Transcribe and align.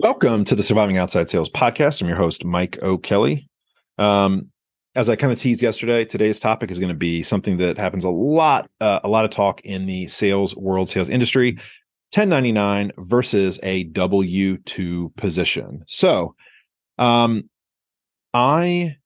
Welcome 0.00 0.44
to 0.44 0.54
the 0.54 0.62
Surviving 0.62 0.96
Outside 0.96 1.28
Sales 1.28 1.50
podcast. 1.50 2.00
I'm 2.00 2.06
your 2.06 2.16
host, 2.16 2.44
Mike 2.44 2.80
O'Kelly. 2.84 3.48
Um, 3.98 4.52
as 4.94 5.08
I 5.08 5.16
kind 5.16 5.32
of 5.32 5.40
teased 5.40 5.60
yesterday, 5.60 6.04
today's 6.04 6.38
topic 6.38 6.70
is 6.70 6.78
going 6.78 6.90
to 6.90 6.94
be 6.94 7.24
something 7.24 7.56
that 7.56 7.78
happens 7.78 8.04
a 8.04 8.08
lot, 8.08 8.70
uh, 8.80 9.00
a 9.02 9.08
lot 9.08 9.24
of 9.24 9.32
talk 9.32 9.60
in 9.62 9.86
the 9.86 10.06
sales 10.06 10.54
world, 10.54 10.88
sales 10.88 11.08
industry 11.08 11.54
1099 12.14 12.92
versus 12.98 13.58
a 13.64 13.84
W 13.84 14.58
2 14.58 15.14
position. 15.16 15.82
So, 15.88 16.36
um, 16.98 17.50
I 18.32 18.98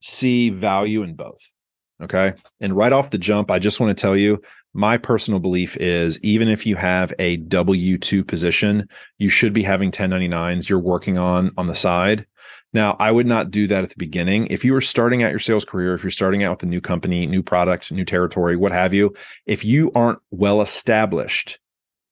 see 0.00 0.50
value 0.50 1.02
in 1.02 1.16
both. 1.16 1.52
Okay. 2.00 2.34
And 2.60 2.76
right 2.76 2.92
off 2.92 3.10
the 3.10 3.18
jump, 3.18 3.50
I 3.50 3.58
just 3.58 3.80
want 3.80 3.98
to 3.98 4.00
tell 4.00 4.16
you 4.16 4.40
my 4.72 4.96
personal 4.96 5.40
belief 5.40 5.76
is 5.78 6.20
even 6.22 6.48
if 6.48 6.64
you 6.64 6.76
have 6.76 7.12
a 7.18 7.38
W 7.38 7.98
2 7.98 8.24
position, 8.24 8.88
you 9.18 9.28
should 9.28 9.52
be 9.52 9.62
having 9.62 9.90
1099s 9.90 10.68
you're 10.68 10.78
working 10.78 11.18
on 11.18 11.50
on 11.56 11.66
the 11.66 11.74
side. 11.74 12.26
Now, 12.72 12.96
I 13.00 13.10
would 13.10 13.26
not 13.26 13.50
do 13.50 13.66
that 13.66 13.82
at 13.82 13.90
the 13.90 13.96
beginning. 13.98 14.46
If 14.46 14.64
you 14.64 14.74
are 14.76 14.80
starting 14.80 15.22
out 15.22 15.30
your 15.30 15.40
sales 15.40 15.64
career, 15.64 15.94
if 15.94 16.04
you're 16.04 16.10
starting 16.10 16.44
out 16.44 16.52
with 16.52 16.62
a 16.62 16.66
new 16.66 16.80
company, 16.80 17.26
new 17.26 17.42
product, 17.42 17.90
new 17.90 18.04
territory, 18.04 18.56
what 18.56 18.70
have 18.70 18.94
you, 18.94 19.12
if 19.44 19.64
you 19.64 19.90
aren't 19.94 20.20
well 20.30 20.62
established, 20.62 21.58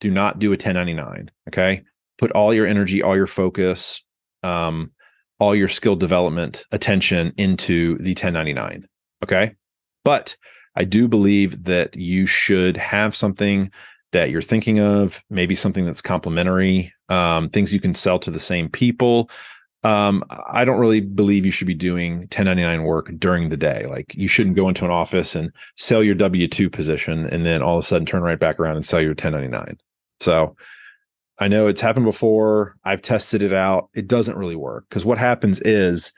do 0.01 0.11
not 0.11 0.41
do 0.41 0.49
a 0.49 0.59
1099. 0.59 1.31
Okay. 1.49 1.85
Put 2.19 2.33
all 2.33 2.53
your 2.53 2.67
energy, 2.67 3.03
all 3.03 3.15
your 3.15 3.29
focus, 3.29 4.03
um, 4.43 4.91
all 5.39 5.55
your 5.55 5.69
skill 5.69 5.95
development 5.95 6.65
attention 6.73 7.33
into 7.37 7.97
the 7.99 8.11
1099. 8.11 8.89
Okay. 9.23 9.55
But 10.05 10.37
I 10.79 10.85
do 10.85 11.09
believe 11.09 11.65
that 11.65 11.97
you 11.97 12.27
should 12.27 12.77
have 12.77 13.17
something 13.17 13.73
that 14.13 14.31
you're 14.31 14.41
thinking 14.41 14.79
of, 14.79 15.25
maybe 15.29 15.57
something 15.57 15.85
that's 15.85 16.01
complementary, 16.01 16.95
um, 17.09 17.51
things 17.51 17.73
you 17.73 17.81
can 17.81 17.97
sell 17.97 18.21
to 18.21 18.31
the 18.31 18.39
same 18.39 18.69
people. 18.69 19.29
Um, 19.83 20.23
I 20.31 20.65
don't 20.65 20.79
really 20.79 21.01
believe 21.01 21.45
you 21.45 21.51
should 21.51 21.67
be 21.67 21.75
doing 21.75 22.19
1099 22.21 22.85
work 22.85 23.11
during 23.19 23.49
the 23.49 23.57
day. 23.57 23.87
Like 23.87 24.15
you 24.15 24.29
shouldn't 24.29 24.55
go 24.55 24.69
into 24.69 24.85
an 24.85 24.93
office 24.93 25.35
and 25.35 25.51
sell 25.77 26.01
your 26.01 26.15
W 26.15 26.47
2 26.47 26.71
position 26.71 27.27
and 27.27 27.45
then 27.45 27.61
all 27.61 27.79
of 27.79 27.83
a 27.83 27.87
sudden 27.87 28.07
turn 28.07 28.23
right 28.23 28.39
back 28.39 28.61
around 28.61 28.77
and 28.77 28.85
sell 28.85 29.01
your 29.01 29.11
1099. 29.11 29.79
So 30.21 30.55
I 31.41 31.49
know 31.49 31.67
it's 31.67 31.81
happened 31.81 32.07
before. 32.07 32.77
I've 32.85 33.03
tested 33.03 33.43
it 33.43 33.53
out. 33.53 33.91
It 33.95 34.07
doesn't 34.07 34.39
really 34.39 34.57
work 34.57 34.87
because 34.89 35.05
what 35.05 35.19
happens 35.19 35.61
is 35.61 36.13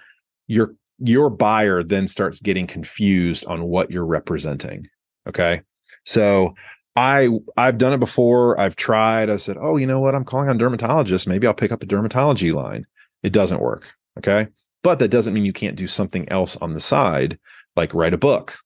you're 0.48 0.74
your 1.00 1.30
buyer 1.30 1.82
then 1.82 2.06
starts 2.06 2.40
getting 2.40 2.66
confused 2.66 3.44
on 3.46 3.64
what 3.64 3.90
you're 3.90 4.06
representing. 4.06 4.88
Okay. 5.28 5.62
So 6.04 6.54
I 6.96 7.30
I've 7.56 7.78
done 7.78 7.92
it 7.92 8.00
before. 8.00 8.58
I've 8.58 8.76
tried. 8.76 9.30
I've 9.30 9.42
said, 9.42 9.56
oh, 9.58 9.76
you 9.76 9.86
know 9.86 10.00
what? 10.00 10.14
I'm 10.14 10.24
calling 10.24 10.48
on 10.48 10.58
dermatologists. 10.58 11.26
Maybe 11.26 11.46
I'll 11.46 11.54
pick 11.54 11.72
up 11.72 11.82
a 11.82 11.86
dermatology 11.86 12.52
line. 12.52 12.86
It 13.22 13.32
doesn't 13.32 13.60
work. 13.60 13.94
Okay. 14.18 14.48
But 14.82 14.98
that 14.98 15.10
doesn't 15.10 15.34
mean 15.34 15.44
you 15.44 15.52
can't 15.52 15.76
do 15.76 15.86
something 15.86 16.28
else 16.30 16.56
on 16.56 16.74
the 16.74 16.80
side, 16.80 17.38
like 17.76 17.94
write 17.94 18.14
a 18.14 18.18
book. 18.18 18.58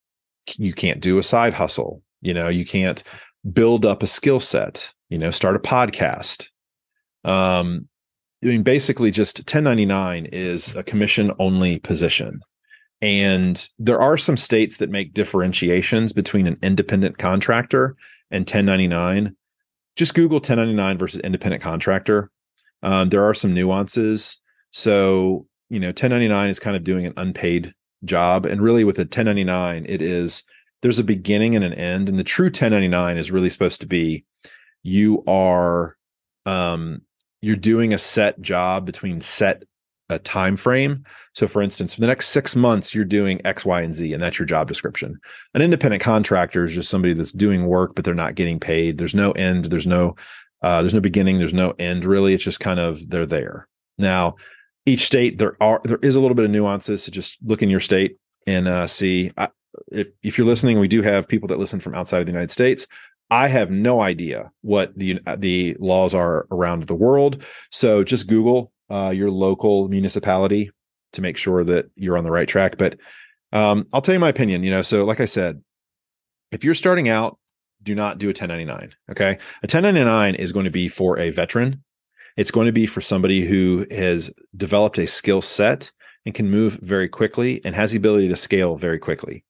You 0.56 0.72
can't 0.72 1.00
do 1.00 1.18
a 1.18 1.22
side 1.22 1.54
hustle. 1.54 2.02
You 2.20 2.34
know, 2.34 2.48
you 2.48 2.64
can't 2.64 3.02
build 3.52 3.84
up 3.84 4.02
a 4.02 4.06
skill 4.06 4.40
set, 4.40 4.92
you 5.08 5.18
know, 5.18 5.30
start 5.30 5.56
a 5.56 5.58
podcast. 5.58 6.50
Um, 7.24 7.88
I 8.44 8.48
mean, 8.48 8.62
basically, 8.62 9.10
just 9.10 9.38
1099 9.38 10.26
is 10.26 10.76
a 10.76 10.82
commission 10.82 11.32
only 11.38 11.78
position. 11.78 12.42
And 13.00 13.68
there 13.78 14.00
are 14.00 14.18
some 14.18 14.36
states 14.36 14.76
that 14.78 14.90
make 14.90 15.14
differentiations 15.14 16.12
between 16.12 16.46
an 16.46 16.58
independent 16.62 17.18
contractor 17.18 17.96
and 18.30 18.42
1099. 18.42 19.34
Just 19.96 20.14
Google 20.14 20.36
1099 20.36 20.98
versus 20.98 21.20
independent 21.20 21.62
contractor. 21.62 22.30
Um, 22.82 23.08
there 23.08 23.24
are 23.24 23.34
some 23.34 23.54
nuances. 23.54 24.40
So, 24.72 25.46
you 25.70 25.80
know, 25.80 25.88
1099 25.88 26.50
is 26.50 26.58
kind 26.58 26.76
of 26.76 26.84
doing 26.84 27.06
an 27.06 27.14
unpaid 27.16 27.74
job. 28.04 28.44
And 28.44 28.60
really, 28.60 28.84
with 28.84 28.98
a 28.98 29.02
1099, 29.02 29.86
it 29.88 30.02
is 30.02 30.42
there's 30.82 30.98
a 30.98 31.04
beginning 31.04 31.56
and 31.56 31.64
an 31.64 31.72
end. 31.72 32.10
And 32.10 32.18
the 32.18 32.24
true 32.24 32.46
1099 32.46 33.16
is 33.16 33.30
really 33.30 33.48
supposed 33.48 33.80
to 33.80 33.86
be 33.86 34.26
you 34.82 35.24
are 35.26 35.96
um, 36.44 37.00
you're 37.44 37.56
doing 37.56 37.92
a 37.92 37.98
set 37.98 38.40
job 38.40 38.86
between 38.86 39.20
set 39.20 39.64
a 40.10 40.18
time 40.18 40.56
frame. 40.56 41.04
So 41.32 41.46
for 41.46 41.62
instance, 41.62 41.94
for 41.94 42.00
the 42.00 42.06
next 42.06 42.28
6 42.28 42.54
months 42.56 42.94
you're 42.94 43.04
doing 43.04 43.40
X, 43.44 43.64
Y, 43.64 43.80
and 43.82 43.94
Z 43.94 44.12
and 44.12 44.22
that's 44.22 44.38
your 44.38 44.46
job 44.46 44.68
description. 44.68 45.18
An 45.54 45.62
independent 45.62 46.02
contractor 46.02 46.66
is 46.66 46.74
just 46.74 46.90
somebody 46.90 47.14
that's 47.14 47.32
doing 47.32 47.66
work 47.66 47.94
but 47.94 48.04
they're 48.04 48.14
not 48.14 48.34
getting 48.34 48.60
paid. 48.60 48.98
There's 48.98 49.14
no 49.14 49.32
end, 49.32 49.66
there's 49.66 49.86
no 49.86 50.16
uh, 50.62 50.80
there's 50.80 50.94
no 50.94 51.00
beginning, 51.00 51.38
there's 51.38 51.54
no 51.54 51.74
end 51.78 52.04
really. 52.04 52.32
It's 52.32 52.44
just 52.44 52.60
kind 52.60 52.80
of 52.80 53.08
they're 53.10 53.26
there. 53.26 53.68
Now, 53.98 54.36
each 54.86 55.06
state 55.06 55.38
there 55.38 55.56
are 55.60 55.80
there 55.84 55.98
is 56.02 56.16
a 56.16 56.20
little 56.20 56.34
bit 56.34 56.44
of 56.44 56.50
nuances. 56.50 57.04
So 57.04 57.12
just 57.12 57.38
look 57.42 57.62
in 57.62 57.70
your 57.70 57.80
state 57.80 58.16
and 58.46 58.68
uh, 58.68 58.86
see. 58.86 59.32
I, 59.36 59.48
if 59.88 60.08
if 60.22 60.38
you're 60.38 60.46
listening, 60.46 60.78
we 60.78 60.88
do 60.88 61.02
have 61.02 61.28
people 61.28 61.48
that 61.48 61.58
listen 61.58 61.80
from 61.80 61.94
outside 61.94 62.20
of 62.20 62.26
the 62.26 62.32
United 62.32 62.50
States. 62.50 62.86
I 63.30 63.48
have 63.48 63.70
no 63.70 64.00
idea 64.00 64.50
what 64.60 64.96
the 64.96 65.20
the 65.38 65.76
laws 65.80 66.14
are 66.14 66.46
around 66.50 66.84
the 66.84 66.94
world. 66.94 67.42
So 67.70 68.04
just 68.04 68.26
Google 68.26 68.72
uh, 68.90 69.10
your 69.10 69.30
local 69.30 69.88
municipality 69.88 70.70
to 71.12 71.22
make 71.22 71.36
sure 71.36 71.64
that 71.64 71.86
you're 71.96 72.18
on 72.18 72.24
the 72.24 72.30
right 72.30 72.48
track. 72.48 72.76
But 72.78 72.98
um, 73.52 73.86
I'll 73.92 74.02
tell 74.02 74.14
you 74.14 74.18
my 74.18 74.28
opinion. 74.28 74.62
You 74.62 74.70
know, 74.70 74.82
so 74.82 75.04
like 75.04 75.20
I 75.20 75.24
said, 75.24 75.62
if 76.52 76.64
you're 76.64 76.74
starting 76.74 77.08
out, 77.08 77.38
do 77.82 77.94
not 77.94 78.18
do 78.18 78.26
a 78.26 78.28
1099. 78.28 78.94
Okay, 79.10 79.30
a 79.30 79.66
1099 79.66 80.34
is 80.34 80.52
going 80.52 80.64
to 80.64 80.70
be 80.70 80.88
for 80.88 81.18
a 81.18 81.30
veteran. 81.30 81.82
It's 82.36 82.50
going 82.50 82.66
to 82.66 82.72
be 82.72 82.86
for 82.86 83.00
somebody 83.00 83.44
who 83.44 83.86
has 83.90 84.30
developed 84.56 84.98
a 84.98 85.06
skill 85.06 85.40
set 85.40 85.92
and 86.26 86.34
can 86.34 86.50
move 86.50 86.78
very 86.82 87.08
quickly 87.08 87.60
and 87.64 87.74
has 87.74 87.92
the 87.92 87.98
ability 87.98 88.28
to 88.28 88.36
scale 88.36 88.76
very 88.76 88.98
quickly. 88.98 89.44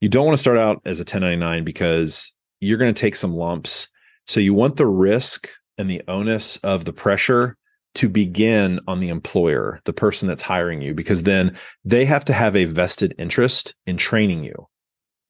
You 0.00 0.08
don't 0.08 0.26
want 0.26 0.36
to 0.36 0.40
start 0.40 0.58
out 0.58 0.82
as 0.84 0.98
a 0.98 1.04
1099 1.04 1.64
because 1.64 2.34
you're 2.62 2.78
going 2.78 2.94
to 2.94 3.00
take 3.00 3.16
some 3.16 3.34
lumps. 3.34 3.88
So 4.26 4.40
you 4.40 4.54
want 4.54 4.76
the 4.76 4.86
risk 4.86 5.48
and 5.78 5.90
the 5.90 6.02
onus 6.06 6.56
of 6.58 6.84
the 6.84 6.92
pressure 6.92 7.56
to 7.94 8.08
begin 8.08 8.80
on 8.86 9.00
the 9.00 9.08
employer, 9.08 9.80
the 9.84 9.92
person 9.92 10.28
that's 10.28 10.42
hiring 10.42 10.80
you, 10.80 10.94
because 10.94 11.24
then 11.24 11.56
they 11.84 12.04
have 12.04 12.24
to 12.26 12.32
have 12.32 12.56
a 12.56 12.64
vested 12.64 13.14
interest 13.18 13.74
in 13.86 13.96
training 13.96 14.44
you. 14.44 14.68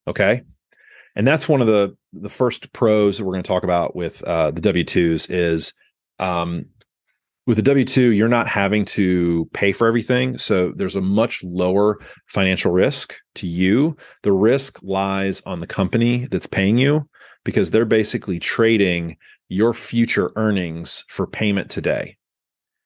Okay. 0.07 0.43
And 1.17 1.27
that's 1.27 1.49
one 1.49 1.61
of 1.61 1.67
the 1.67 1.97
the 2.13 2.29
first 2.29 2.73
pros 2.73 3.19
that 3.19 3.25
we're 3.25 3.33
going 3.33 3.43
to 3.43 3.49
talk 3.49 3.65
about 3.65 3.97
with 3.97 4.23
uh, 4.25 4.51
the 4.51 4.61
W 4.61 4.85
twos 4.85 5.29
is 5.29 5.73
um, 6.19 6.67
with 7.47 7.57
the 7.57 7.63
W 7.63 7.85
two 7.85 8.13
you're 8.13 8.29
not 8.29 8.49
having 8.49 8.85
to 8.85 9.49
pay 9.53 9.73
for 9.73 9.87
everything, 9.87 10.39
so 10.39 10.73
there's 10.77 10.97
a 10.97 11.01
much 11.01 11.43
lower 11.43 11.99
financial 12.27 12.73
risk 12.73 13.15
to 13.35 13.47
you. 13.47 13.97
The 14.23 14.33
risk 14.33 14.79
lies 14.83 15.43
on 15.45 15.61
the 15.61 15.67
company 15.67 16.29
that's 16.31 16.47
paying 16.47 16.79
you, 16.79 17.09
because 17.45 17.71
they're 17.71 17.85
basically 17.85 18.39
trading 18.39 19.17
your 19.49 19.75
future 19.75 20.33
earnings 20.37 21.05
for 21.09 21.27
payment 21.27 21.71
today. 21.71 22.17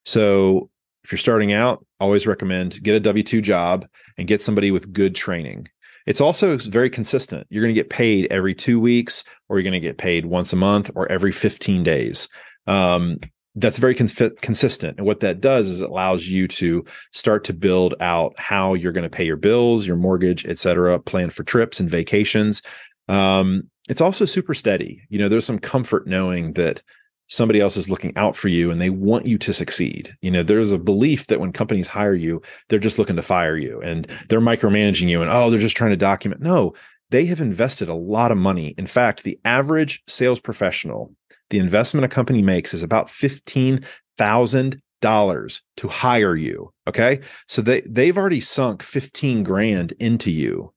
So 0.05 0.69
if 1.03 1.11
you're 1.11 1.17
starting 1.17 1.53
out, 1.53 1.85
always 1.99 2.27
recommend 2.27 2.81
get 2.83 2.95
a 2.95 2.99
W 2.99 3.23
2 3.23 3.41
job 3.41 3.87
and 4.17 4.27
get 4.27 4.41
somebody 4.41 4.71
with 4.71 4.91
good 4.93 5.15
training. 5.15 5.67
It's 6.05 6.21
also 6.21 6.57
very 6.57 6.89
consistent. 6.89 7.45
You're 7.49 7.63
going 7.63 7.75
to 7.75 7.79
get 7.79 7.89
paid 7.89 8.27
every 8.31 8.55
two 8.55 8.79
weeks, 8.79 9.25
or 9.49 9.57
you're 9.57 9.69
going 9.69 9.73
to 9.73 9.85
get 9.85 9.97
paid 9.97 10.25
once 10.25 10.53
a 10.53 10.55
month, 10.55 10.89
or 10.95 11.11
every 11.11 11.33
15 11.33 11.83
days. 11.83 12.29
Um, 12.65 13.19
that's 13.55 13.77
very 13.77 13.95
consistent. 13.95 14.97
And 14.97 15.05
what 15.05 15.19
that 15.21 15.41
does 15.41 15.67
is 15.67 15.81
it 15.81 15.89
allows 15.89 16.27
you 16.27 16.47
to 16.49 16.85
start 17.11 17.43
to 17.45 17.53
build 17.53 17.95
out 17.99 18.37
how 18.37 18.75
you're 18.75 18.91
going 18.91 19.09
to 19.09 19.15
pay 19.15 19.25
your 19.25 19.35
bills, 19.35 19.85
your 19.85 19.97
mortgage, 19.97 20.45
et 20.45 20.59
cetera, 20.59 20.99
plan 20.99 21.29
for 21.29 21.43
trips 21.43 21.79
and 21.79 21.89
vacations. 21.89 22.61
Um, 23.09 23.63
it's 23.87 24.01
also 24.01 24.25
super 24.25 24.53
steady. 24.53 25.03
You 25.09 25.19
know, 25.19 25.29
there's 25.29 25.45
some 25.45 25.59
comfort 25.59 26.07
knowing 26.07 26.53
that 26.53 26.81
somebody 27.27 27.59
else 27.59 27.77
is 27.77 27.89
looking 27.89 28.15
out 28.15 28.35
for 28.35 28.47
you 28.47 28.71
and 28.71 28.81
they 28.81 28.89
want 28.89 29.25
you 29.25 29.37
to 29.37 29.53
succeed. 29.53 30.15
You 30.21 30.31
know, 30.31 30.43
there's 30.43 30.71
a 30.71 30.77
belief 30.77 31.27
that 31.27 31.41
when 31.41 31.51
companies 31.51 31.87
hire 31.87 32.13
you, 32.13 32.41
they're 32.69 32.79
just 32.79 32.97
looking 32.97 33.17
to 33.17 33.21
fire 33.21 33.57
you 33.57 33.81
and 33.81 34.07
they're 34.29 34.39
micromanaging 34.39 35.09
you 35.09 35.21
and 35.21 35.29
oh, 35.29 35.49
they're 35.49 35.59
just 35.59 35.75
trying 35.77 35.91
to 35.91 35.97
document. 35.97 36.41
No, 36.41 36.73
they 37.09 37.25
have 37.25 37.41
invested 37.41 37.89
a 37.89 37.95
lot 37.95 38.31
of 38.31 38.37
money. 38.37 38.73
In 38.77 38.85
fact, 38.85 39.23
the 39.23 39.39
average 39.43 40.03
sales 40.07 40.39
professional, 40.39 41.13
the 41.49 41.59
investment 41.59 42.05
a 42.05 42.09
company 42.09 42.41
makes 42.41 42.73
is 42.73 42.83
about 42.83 43.07
$15,000 43.07 45.61
to 45.77 45.87
hire 45.87 46.35
you. 46.35 46.73
Okay. 46.87 47.21
So 47.47 47.61
they, 47.61 47.81
they've 47.81 48.17
already 48.17 48.41
sunk 48.41 48.81
15 48.83 49.43
grand 49.43 49.93
into 49.99 50.31
you 50.31 50.73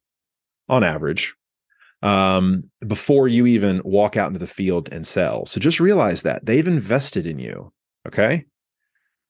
on 0.69 0.85
average 0.85 1.35
um, 2.03 2.65
before 2.87 3.29
you 3.29 3.47
even 3.47 3.83
walk 3.85 4.17
out 4.17 4.29
into 4.29 4.39
the 4.39 4.47
field 4.47 4.89
and 4.93 5.07
sell. 5.07 5.47
So 5.47 5.61
just 5.61 5.81
realize 5.81 6.23
that 6.23 6.47
they've 6.47 6.67
invested 6.67 7.27
in 7.27 7.39
you. 7.39 7.73
Okay. 8.07 8.47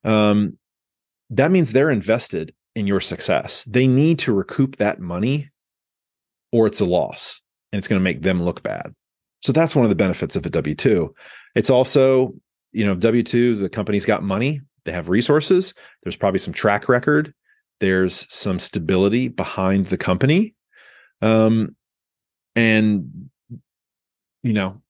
Um, 0.05 0.58
that 1.31 1.50
means 1.50 1.72
they're 1.72 1.90
invested 1.90 2.55
in 2.75 2.87
your 2.87 3.00
success. 3.00 3.64
They 3.64 3.87
need 3.87 4.19
to 4.20 4.32
recoup 4.32 4.76
that 4.76 5.00
money 5.00 5.50
or 6.52 6.67
it's 6.67 6.81
a 6.81 6.84
loss 6.84 7.43
and 7.72 7.78
it's 7.78 7.88
going 7.88 8.00
to 8.00 8.05
make 8.05 8.22
them 8.22 8.43
look 8.43 8.62
bad. 8.62 8.94
So 9.43 9.52
that's 9.52 9.75
one 9.75 9.84
of 9.84 9.88
the 9.88 9.96
benefits 9.96 10.37
of 10.37 10.44
a 10.46 10.50
W 10.50 10.75
2. 10.75 11.14
It's 11.55 11.70
also, 11.70 12.34
you 12.72 12.84
know, 12.84 12.94
W 12.94 13.22
2, 13.22 13.56
the 13.56 13.69
company's 13.69 14.05
got 14.05 14.22
money. 14.22 14.61
They 14.84 14.93
have 14.93 15.08
resources. 15.08 15.75
There's 16.02 16.17
probably 16.17 16.38
some 16.38 16.55
track 16.55 16.88
record. 16.88 17.34
There's 17.81 18.32
some 18.34 18.58
stability 18.58 19.28
behind 19.28 19.87
the 19.87 19.96
company. 19.96 20.55
Um, 21.22 21.76
and, 22.55 23.31
you 24.43 24.52
know, 24.52 24.81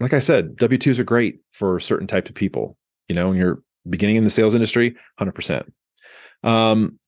like 0.00 0.12
I 0.12 0.20
said, 0.20 0.56
W 0.56 0.78
2s 0.78 0.98
are 0.98 1.04
great 1.04 1.40
for 1.50 1.78
certain 1.78 2.06
types 2.06 2.28
of 2.28 2.34
people. 2.34 2.76
You 3.08 3.14
know, 3.14 3.28
when 3.28 3.38
you're 3.38 3.62
beginning 3.88 4.16
in 4.16 4.24
the 4.24 4.30
sales 4.30 4.54
industry, 4.54 4.96
100%. 5.20 5.70
Um, 6.42 6.98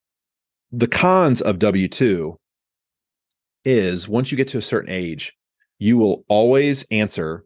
the 0.71 0.87
cons 0.87 1.41
of 1.43 1.59
W 1.59 1.89
2 1.89 2.39
is 3.65 4.09
once 4.09 4.31
you 4.31 4.37
get 4.37 4.49
to 4.49 4.59
a 4.59 4.63
certain 4.63 4.91
age, 4.91 5.33
you 5.79 5.99
will 5.99 6.25
always 6.29 6.85
answer 6.91 7.45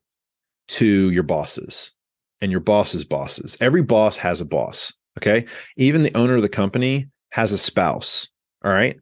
to 0.69 1.11
your 1.11 1.23
bosses 1.23 1.93
and 2.41 2.51
your 2.51 2.61
boss's 2.61 3.05
bosses. 3.05 3.57
Every 3.61 3.83
boss 3.83 4.17
has 4.19 4.41
a 4.41 4.45
boss. 4.45 4.93
Okay. 5.19 5.47
Even 5.77 6.03
the 6.03 6.17
owner 6.17 6.37
of 6.37 6.43
the 6.43 6.49
company 6.49 7.09
has 7.31 7.53
a 7.53 7.59
spouse. 7.59 8.29
All 8.65 8.71
right. 8.71 8.99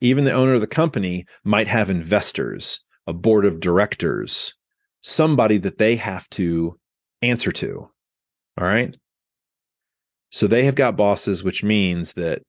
Even 0.00 0.24
the 0.24 0.32
owner 0.32 0.54
of 0.54 0.60
the 0.60 0.66
company 0.66 1.26
might 1.44 1.68
have 1.68 1.90
investors, 1.90 2.80
a 3.06 3.12
board 3.12 3.44
of 3.44 3.60
directors, 3.60 4.54
somebody 5.02 5.58
that 5.58 5.78
they 5.78 5.96
have 5.96 6.28
to 6.30 6.78
answer 7.22 7.52
to. 7.52 7.90
All 8.58 8.66
right. 8.66 8.94
So 10.30 10.46
they 10.46 10.64
have 10.64 10.74
got 10.74 10.96
bosses, 10.96 11.42
which 11.42 11.64
means 11.64 12.14
that 12.14 12.42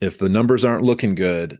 if 0.00 0.18
the 0.18 0.28
numbers 0.28 0.64
aren't 0.64 0.84
looking 0.84 1.14
good, 1.14 1.58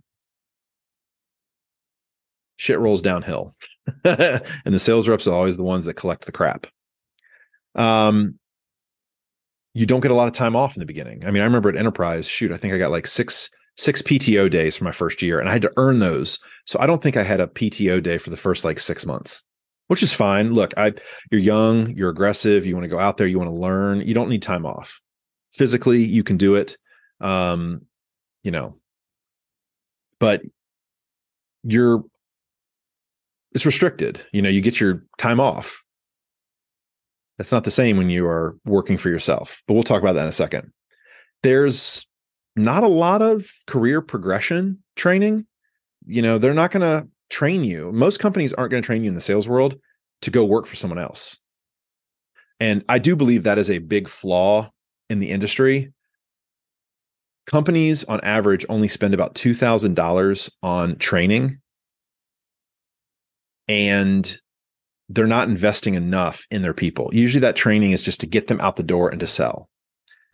shit 2.56 2.78
rolls 2.78 3.02
downhill. 3.02 3.54
and 4.04 4.42
the 4.64 4.78
sales 4.78 5.08
reps 5.08 5.26
are 5.26 5.34
always 5.34 5.56
the 5.56 5.64
ones 5.64 5.84
that 5.86 5.94
collect 5.94 6.26
the 6.26 6.32
crap. 6.32 6.66
Um, 7.74 8.38
you 9.74 9.86
don't 9.86 10.00
get 10.00 10.10
a 10.10 10.14
lot 10.14 10.28
of 10.28 10.34
time 10.34 10.56
off 10.56 10.76
in 10.76 10.80
the 10.80 10.86
beginning. 10.86 11.24
I 11.24 11.30
mean, 11.30 11.42
I 11.42 11.46
remember 11.46 11.68
at 11.68 11.76
Enterprise, 11.76 12.26
shoot, 12.26 12.50
I 12.50 12.56
think 12.56 12.74
I 12.74 12.78
got 12.78 12.90
like 12.90 13.06
six 13.06 13.50
six 13.78 14.02
PTO 14.02 14.50
days 14.50 14.76
for 14.76 14.84
my 14.84 14.92
first 14.92 15.22
year, 15.22 15.40
and 15.40 15.48
I 15.48 15.52
had 15.52 15.62
to 15.62 15.72
earn 15.76 16.00
those. 16.00 16.38
So 16.66 16.78
I 16.80 16.86
don't 16.86 17.02
think 17.02 17.16
I 17.16 17.22
had 17.22 17.40
a 17.40 17.46
PTO 17.46 18.02
day 18.02 18.18
for 18.18 18.30
the 18.30 18.36
first 18.36 18.64
like 18.64 18.80
six 18.80 19.06
months, 19.06 19.42
which 19.86 20.02
is 20.02 20.12
fine. 20.12 20.52
Look, 20.52 20.74
I 20.76 20.92
you're 21.30 21.40
young, 21.40 21.96
you're 21.96 22.10
aggressive, 22.10 22.66
you 22.66 22.74
want 22.74 22.84
to 22.84 22.88
go 22.88 22.98
out 22.98 23.16
there, 23.16 23.26
you 23.26 23.38
want 23.38 23.50
to 23.50 23.56
learn. 23.56 24.00
You 24.00 24.12
don't 24.12 24.28
need 24.28 24.42
time 24.42 24.66
off. 24.66 25.00
Physically, 25.52 26.04
you 26.04 26.22
can 26.22 26.36
do 26.36 26.56
it. 26.56 26.76
Um, 27.20 27.82
you 28.42 28.50
know, 28.50 28.76
but 30.18 30.42
you're 31.62 32.04
it's 33.52 33.64
restricted. 33.64 34.20
You 34.32 34.42
know, 34.42 34.50
you 34.50 34.60
get 34.60 34.80
your 34.80 35.04
time 35.16 35.40
off. 35.40 35.82
That's 37.38 37.52
not 37.52 37.64
the 37.64 37.70
same 37.70 37.96
when 37.96 38.10
you 38.10 38.26
are 38.26 38.58
working 38.64 38.98
for 38.98 39.08
yourself, 39.08 39.62
but 39.66 39.74
we'll 39.74 39.84
talk 39.84 40.02
about 40.02 40.14
that 40.14 40.22
in 40.22 40.28
a 40.28 40.32
second. 40.32 40.72
There's 41.44 42.07
not 42.58 42.82
a 42.82 42.88
lot 42.88 43.22
of 43.22 43.46
career 43.66 44.00
progression 44.00 44.82
training. 44.96 45.46
You 46.06 46.22
know, 46.22 46.38
they're 46.38 46.54
not 46.54 46.70
going 46.70 46.82
to 46.82 47.08
train 47.30 47.64
you. 47.64 47.92
Most 47.92 48.20
companies 48.20 48.52
aren't 48.54 48.70
going 48.70 48.82
to 48.82 48.86
train 48.86 49.04
you 49.04 49.08
in 49.08 49.14
the 49.14 49.20
sales 49.20 49.48
world 49.48 49.76
to 50.22 50.30
go 50.30 50.44
work 50.44 50.66
for 50.66 50.76
someone 50.76 50.98
else. 50.98 51.38
And 52.60 52.84
I 52.88 52.98
do 52.98 53.14
believe 53.14 53.44
that 53.44 53.58
is 53.58 53.70
a 53.70 53.78
big 53.78 54.08
flaw 54.08 54.70
in 55.08 55.20
the 55.20 55.30
industry. 55.30 55.92
Companies 57.46 58.04
on 58.04 58.20
average 58.22 58.66
only 58.68 58.88
spend 58.88 59.14
about 59.14 59.34
$2,000 59.34 60.50
on 60.62 60.96
training 60.96 61.60
and 63.68 64.38
they're 65.08 65.26
not 65.26 65.48
investing 65.48 65.94
enough 65.94 66.46
in 66.50 66.62
their 66.62 66.74
people. 66.74 67.10
Usually 67.12 67.40
that 67.40 67.56
training 67.56 67.92
is 67.92 68.02
just 68.02 68.20
to 68.20 68.26
get 68.26 68.48
them 68.48 68.60
out 68.60 68.76
the 68.76 68.82
door 68.82 69.08
and 69.08 69.20
to 69.20 69.26
sell. 69.26 69.68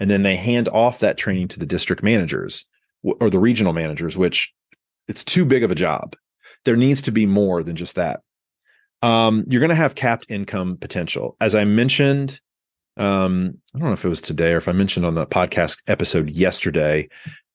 And 0.00 0.11
then 0.11 0.23
they 0.23 0.37
hand 0.37 0.69
off 0.69 0.99
that 1.00 1.17
training 1.17 1.49
to 1.49 1.58
the 1.58 1.67
district 1.67 2.02
managers 2.02 2.67
or 3.02 3.31
the 3.31 3.38
regional 3.38 3.73
managers, 3.73 4.17
which 4.17 4.52
it's 5.08 5.25
too 5.25 5.44
big 5.44 5.62
of 5.62 5.70
a 5.70 5.76
job. 5.76 6.17
There 6.64 6.76
needs 6.76 7.02
to 7.02 7.12
be 7.12 7.26
more 7.26 7.62
than 7.62 7.76
just 7.76 7.96
that. 7.96 8.20
Um, 9.02 9.44
you're 9.46 9.61
going 9.61 9.69
to 9.69 9.75
have 9.75 9.94
capped 9.94 10.31
income 10.31 10.79
potential. 10.79 11.37
As 11.41 11.55
I 11.55 11.64
mentioned, 11.64 12.41
um, 12.96 13.58
I 13.75 13.79
don't 13.79 13.88
know 13.88 13.94
if 13.94 14.05
it 14.05 14.08
was 14.08 14.20
today 14.20 14.52
or 14.52 14.56
if 14.56 14.69
I 14.69 14.73
mentioned 14.73 15.05
on 15.05 15.14
the 15.14 15.26
podcast 15.26 15.82
episode 15.87 16.31
yesterday, 16.31 17.08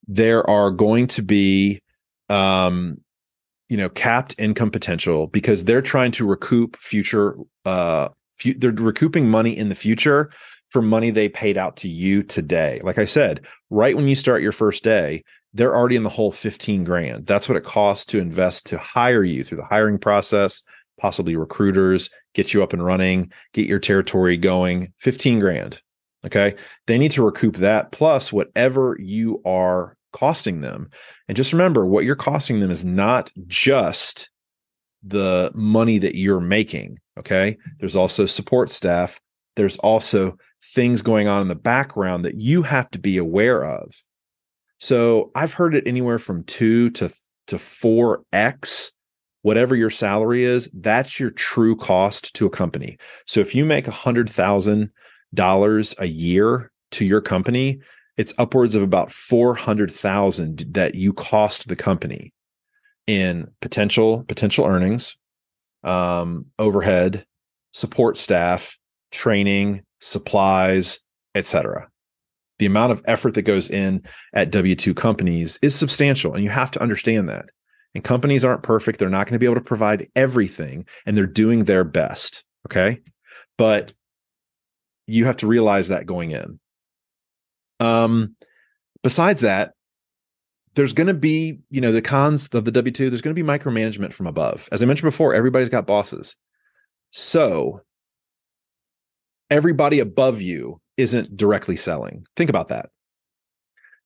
there 0.06 0.48
are 0.48 0.70
going 0.70 1.08
to 1.08 1.22
be 1.22 1.82
um, 2.28 2.98
you 3.70 3.76
know 3.76 3.88
capped 3.88 4.34
income 4.36 4.70
potential 4.70 5.28
because 5.28 5.64
they're 5.64 5.80
trying 5.80 6.10
to 6.10 6.26
recoup 6.26 6.76
future 6.76 7.36
uh 7.64 8.08
fu- 8.34 8.58
they're 8.58 8.72
recouping 8.72 9.30
money 9.30 9.56
in 9.56 9.70
the 9.70 9.74
future 9.74 10.30
for 10.70 10.82
money 10.82 11.10
they 11.10 11.28
paid 11.28 11.56
out 11.56 11.76
to 11.76 11.88
you 11.88 12.22
today 12.22 12.80
like 12.82 12.98
i 12.98 13.04
said 13.04 13.46
right 13.70 13.96
when 13.96 14.08
you 14.08 14.16
start 14.16 14.42
your 14.42 14.52
first 14.52 14.82
day 14.82 15.22
they're 15.52 15.76
already 15.76 15.96
in 15.96 16.02
the 16.02 16.08
hole 16.08 16.32
15 16.32 16.84
grand 16.84 17.26
that's 17.26 17.48
what 17.48 17.56
it 17.56 17.64
costs 17.64 18.06
to 18.06 18.18
invest 18.18 18.66
to 18.66 18.78
hire 18.78 19.24
you 19.24 19.44
through 19.44 19.58
the 19.58 19.64
hiring 19.64 19.98
process 19.98 20.62
possibly 20.98 21.36
recruiters 21.36 22.10
get 22.34 22.52
you 22.52 22.62
up 22.62 22.72
and 22.72 22.84
running 22.84 23.30
get 23.52 23.66
your 23.66 23.78
territory 23.78 24.36
going 24.36 24.92
15 24.98 25.38
grand 25.38 25.80
okay 26.24 26.54
they 26.86 26.98
need 26.98 27.10
to 27.10 27.24
recoup 27.24 27.56
that 27.56 27.92
plus 27.92 28.32
whatever 28.32 28.96
you 28.98 29.42
are 29.44 29.96
costing 30.12 30.60
them. 30.60 30.90
And 31.28 31.36
just 31.36 31.52
remember 31.52 31.86
what 31.86 32.04
you're 32.04 32.16
costing 32.16 32.60
them 32.60 32.70
is 32.70 32.84
not 32.84 33.30
just 33.46 34.30
the 35.02 35.50
money 35.54 35.98
that 35.98 36.14
you're 36.14 36.40
making. 36.40 36.98
Okay. 37.18 37.56
There's 37.78 37.96
also 37.96 38.26
support 38.26 38.70
staff. 38.70 39.20
There's 39.56 39.76
also 39.78 40.36
things 40.62 41.02
going 41.02 41.28
on 41.28 41.42
in 41.42 41.48
the 41.48 41.54
background 41.54 42.24
that 42.24 42.36
you 42.36 42.62
have 42.62 42.90
to 42.90 42.98
be 42.98 43.16
aware 43.16 43.64
of. 43.64 43.94
So 44.78 45.30
I've 45.34 45.54
heard 45.54 45.74
it 45.74 45.86
anywhere 45.86 46.18
from 46.18 46.44
two 46.44 46.90
to, 46.90 47.10
to 47.48 47.56
4x, 47.56 48.90
whatever 49.42 49.76
your 49.76 49.90
salary 49.90 50.44
is, 50.44 50.70
that's 50.72 51.20
your 51.20 51.30
true 51.30 51.76
cost 51.76 52.34
to 52.34 52.46
a 52.46 52.50
company. 52.50 52.98
So 53.26 53.40
if 53.40 53.54
you 53.54 53.64
make 53.64 53.88
a 53.88 53.92
$100,000 53.92 55.98
a 55.98 56.06
year 56.06 56.70
to 56.92 57.04
your 57.04 57.20
company, 57.20 57.80
it's 58.16 58.32
upwards 58.38 58.74
of 58.74 58.82
about 58.82 59.12
400,000 59.12 60.64
that 60.70 60.94
you 60.94 61.12
cost 61.12 61.68
the 61.68 61.76
company 61.76 62.32
in 63.06 63.48
potential 63.60 64.24
potential 64.28 64.64
earnings, 64.66 65.16
um, 65.84 66.46
overhead, 66.58 67.24
support 67.72 68.18
staff, 68.18 68.76
training, 69.10 69.82
supplies, 70.00 71.00
etc. 71.34 71.88
The 72.58 72.66
amount 72.66 72.92
of 72.92 73.02
effort 73.06 73.34
that 73.34 73.42
goes 73.42 73.70
in 73.70 74.02
at 74.34 74.50
W2 74.50 74.96
companies 74.96 75.58
is 75.62 75.74
substantial 75.74 76.34
and 76.34 76.44
you 76.44 76.50
have 76.50 76.70
to 76.72 76.82
understand 76.82 77.28
that. 77.28 77.46
And 77.94 78.04
companies 78.04 78.44
aren't 78.44 78.62
perfect. 78.62 78.98
They're 78.98 79.08
not 79.08 79.26
going 79.26 79.34
to 79.34 79.38
be 79.38 79.46
able 79.46 79.56
to 79.56 79.60
provide 79.62 80.08
everything 80.14 80.86
and 81.06 81.16
they're 81.16 81.26
doing 81.26 81.64
their 81.64 81.84
best, 81.84 82.44
okay? 82.68 83.00
But 83.56 83.92
you 85.06 85.24
have 85.24 85.38
to 85.38 85.46
realize 85.46 85.88
that 85.88 86.06
going 86.06 86.30
in. 86.30 86.60
Um, 87.80 88.36
besides 89.02 89.40
that, 89.40 89.72
there's 90.74 90.92
going 90.92 91.08
to 91.08 91.14
be, 91.14 91.58
you 91.70 91.80
know, 91.80 91.90
the 91.90 92.02
cons 92.02 92.48
of 92.48 92.64
the 92.64 92.70
W 92.70 92.92
2, 92.92 93.10
there's 93.10 93.22
going 93.22 93.34
to 93.34 93.42
be 93.42 93.46
micromanagement 93.46 94.12
from 94.12 94.26
above. 94.26 94.68
As 94.70 94.82
I 94.82 94.86
mentioned 94.86 95.10
before, 95.10 95.34
everybody's 95.34 95.68
got 95.68 95.86
bosses. 95.86 96.36
So 97.10 97.80
everybody 99.50 99.98
above 99.98 100.40
you 100.40 100.80
isn't 100.96 101.36
directly 101.36 101.76
selling. 101.76 102.24
Think 102.36 102.50
about 102.50 102.68
that. 102.68 102.90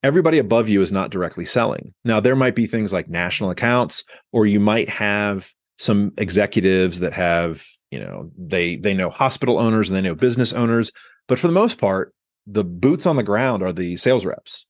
Everybody 0.02 0.38
above 0.38 0.68
you 0.68 0.82
is 0.82 0.92
not 0.92 1.10
directly 1.10 1.44
selling. 1.44 1.94
Now, 2.04 2.20
there 2.20 2.36
might 2.36 2.54
be 2.54 2.66
things 2.66 2.92
like 2.92 3.08
national 3.08 3.50
accounts, 3.50 4.04
or 4.32 4.46
you 4.46 4.60
might 4.60 4.88
have 4.88 5.50
some 5.78 6.12
executives 6.18 7.00
that 7.00 7.12
have, 7.14 7.64
you 7.90 7.98
know, 7.98 8.30
they 8.38 8.76
they 8.76 8.94
know 8.94 9.10
hospital 9.10 9.58
owners 9.58 9.88
and 9.88 9.96
they 9.96 10.02
know 10.02 10.14
business 10.14 10.52
owners, 10.52 10.92
but 11.26 11.38
for 11.38 11.46
the 11.46 11.52
most 11.54 11.78
part, 11.78 12.14
the 12.46 12.64
boots 12.64 13.06
on 13.06 13.16
the 13.16 13.22
ground 13.22 13.62
are 13.62 13.72
the 13.72 13.96
sales 13.96 14.26
reps. 14.26 14.66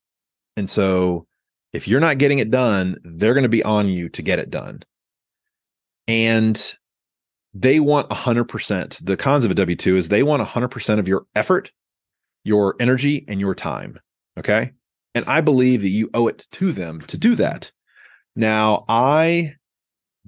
And 0.56 0.70
so 0.70 1.26
if 1.72 1.88
you're 1.88 2.00
not 2.00 2.18
getting 2.18 2.38
it 2.38 2.50
done, 2.50 2.98
they're 3.02 3.34
going 3.34 3.42
to 3.42 3.48
be 3.48 3.64
on 3.64 3.88
you 3.88 4.08
to 4.10 4.22
get 4.22 4.38
it 4.38 4.50
done. 4.50 4.82
And 6.06 6.76
they 7.54 7.78
want 7.80 8.10
100%. 8.10 9.04
The 9.04 9.16
cons 9.16 9.44
of 9.44 9.50
a 9.50 9.54
W 9.54 9.76
2 9.76 9.96
is 9.96 10.08
they 10.08 10.22
want 10.22 10.42
100% 10.42 10.98
of 10.98 11.08
your 11.08 11.26
effort, 11.34 11.70
your 12.42 12.74
energy, 12.80 13.24
and 13.28 13.40
your 13.40 13.54
time. 13.54 13.98
Okay. 14.36 14.72
And 15.14 15.24
I 15.26 15.40
believe 15.40 15.82
that 15.82 15.88
you 15.88 16.10
owe 16.12 16.26
it 16.26 16.46
to 16.52 16.72
them 16.72 17.00
to 17.02 17.16
do 17.16 17.36
that. 17.36 17.70
Now, 18.34 18.84
I 18.88 19.54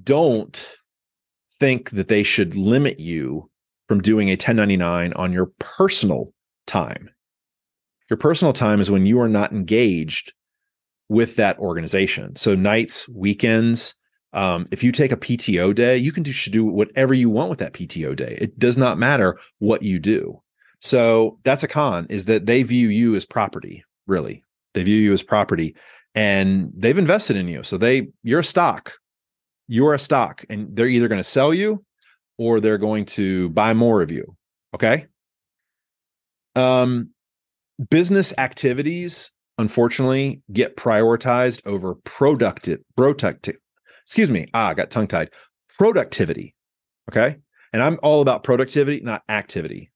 don't 0.00 0.76
think 1.58 1.90
that 1.90 2.08
they 2.08 2.22
should 2.22 2.54
limit 2.54 3.00
you 3.00 3.50
from 3.88 4.00
doing 4.00 4.28
a 4.28 4.32
1099 4.32 5.12
on 5.14 5.32
your 5.32 5.50
personal 5.58 6.32
time. 6.66 7.10
Your 8.08 8.16
personal 8.16 8.52
time 8.52 8.80
is 8.80 8.90
when 8.90 9.06
you 9.06 9.20
are 9.20 9.28
not 9.28 9.52
engaged 9.52 10.32
with 11.08 11.36
that 11.36 11.58
organization. 11.58 12.36
So 12.36 12.54
nights, 12.54 13.08
weekends, 13.08 13.94
um, 14.36 14.68
if 14.70 14.84
you 14.84 14.92
take 14.92 15.12
a 15.12 15.16
PTO 15.16 15.74
day, 15.74 15.96
you 15.96 16.12
can 16.12 16.22
do, 16.22 16.32
do 16.50 16.66
whatever 16.66 17.14
you 17.14 17.30
want 17.30 17.48
with 17.48 17.58
that 17.58 17.72
PTO 17.72 18.14
day. 18.14 18.36
It 18.38 18.58
does 18.58 18.76
not 18.76 18.98
matter 18.98 19.38
what 19.60 19.82
you 19.82 19.98
do. 19.98 20.42
So 20.82 21.38
that's 21.42 21.64
a 21.64 21.68
con 21.68 22.06
is 22.10 22.26
that 22.26 22.44
they 22.44 22.62
view 22.62 22.88
you 22.88 23.16
as 23.16 23.24
property, 23.24 23.82
really. 24.06 24.44
They 24.74 24.82
view 24.82 25.00
you 25.00 25.14
as 25.14 25.22
property 25.22 25.74
and 26.14 26.70
they've 26.76 26.98
invested 26.98 27.36
in 27.36 27.48
you. 27.48 27.62
So 27.62 27.78
they 27.78 28.08
you're 28.22 28.40
a 28.40 28.44
stock. 28.44 28.92
You're 29.68 29.94
a 29.94 29.98
stock 29.98 30.44
and 30.50 30.68
they're 30.76 30.86
either 30.86 31.08
going 31.08 31.18
to 31.18 31.24
sell 31.24 31.54
you 31.54 31.82
or 32.36 32.60
they're 32.60 32.76
going 32.76 33.06
to 33.06 33.48
buy 33.50 33.72
more 33.72 34.02
of 34.02 34.10
you. 34.10 34.36
Okay? 34.74 35.06
Um 36.54 37.10
business 37.90 38.34
activities 38.36 39.30
unfortunately 39.58 40.42
get 40.52 40.76
prioritized 40.76 41.66
over 41.66 41.94
productive 42.04 42.80
productive 42.96 43.56
excuse 44.06 44.30
me 44.30 44.46
ah 44.54 44.68
i 44.68 44.74
got 44.74 44.90
tongue 44.90 45.08
tied 45.08 45.30
productivity 45.76 46.54
okay? 47.10 47.36
And 47.72 47.82
i'm 47.82 47.98
all 48.02 48.20
about 48.20 48.44
productivity 48.44 49.00
not 49.00 49.22
activity. 49.28 49.90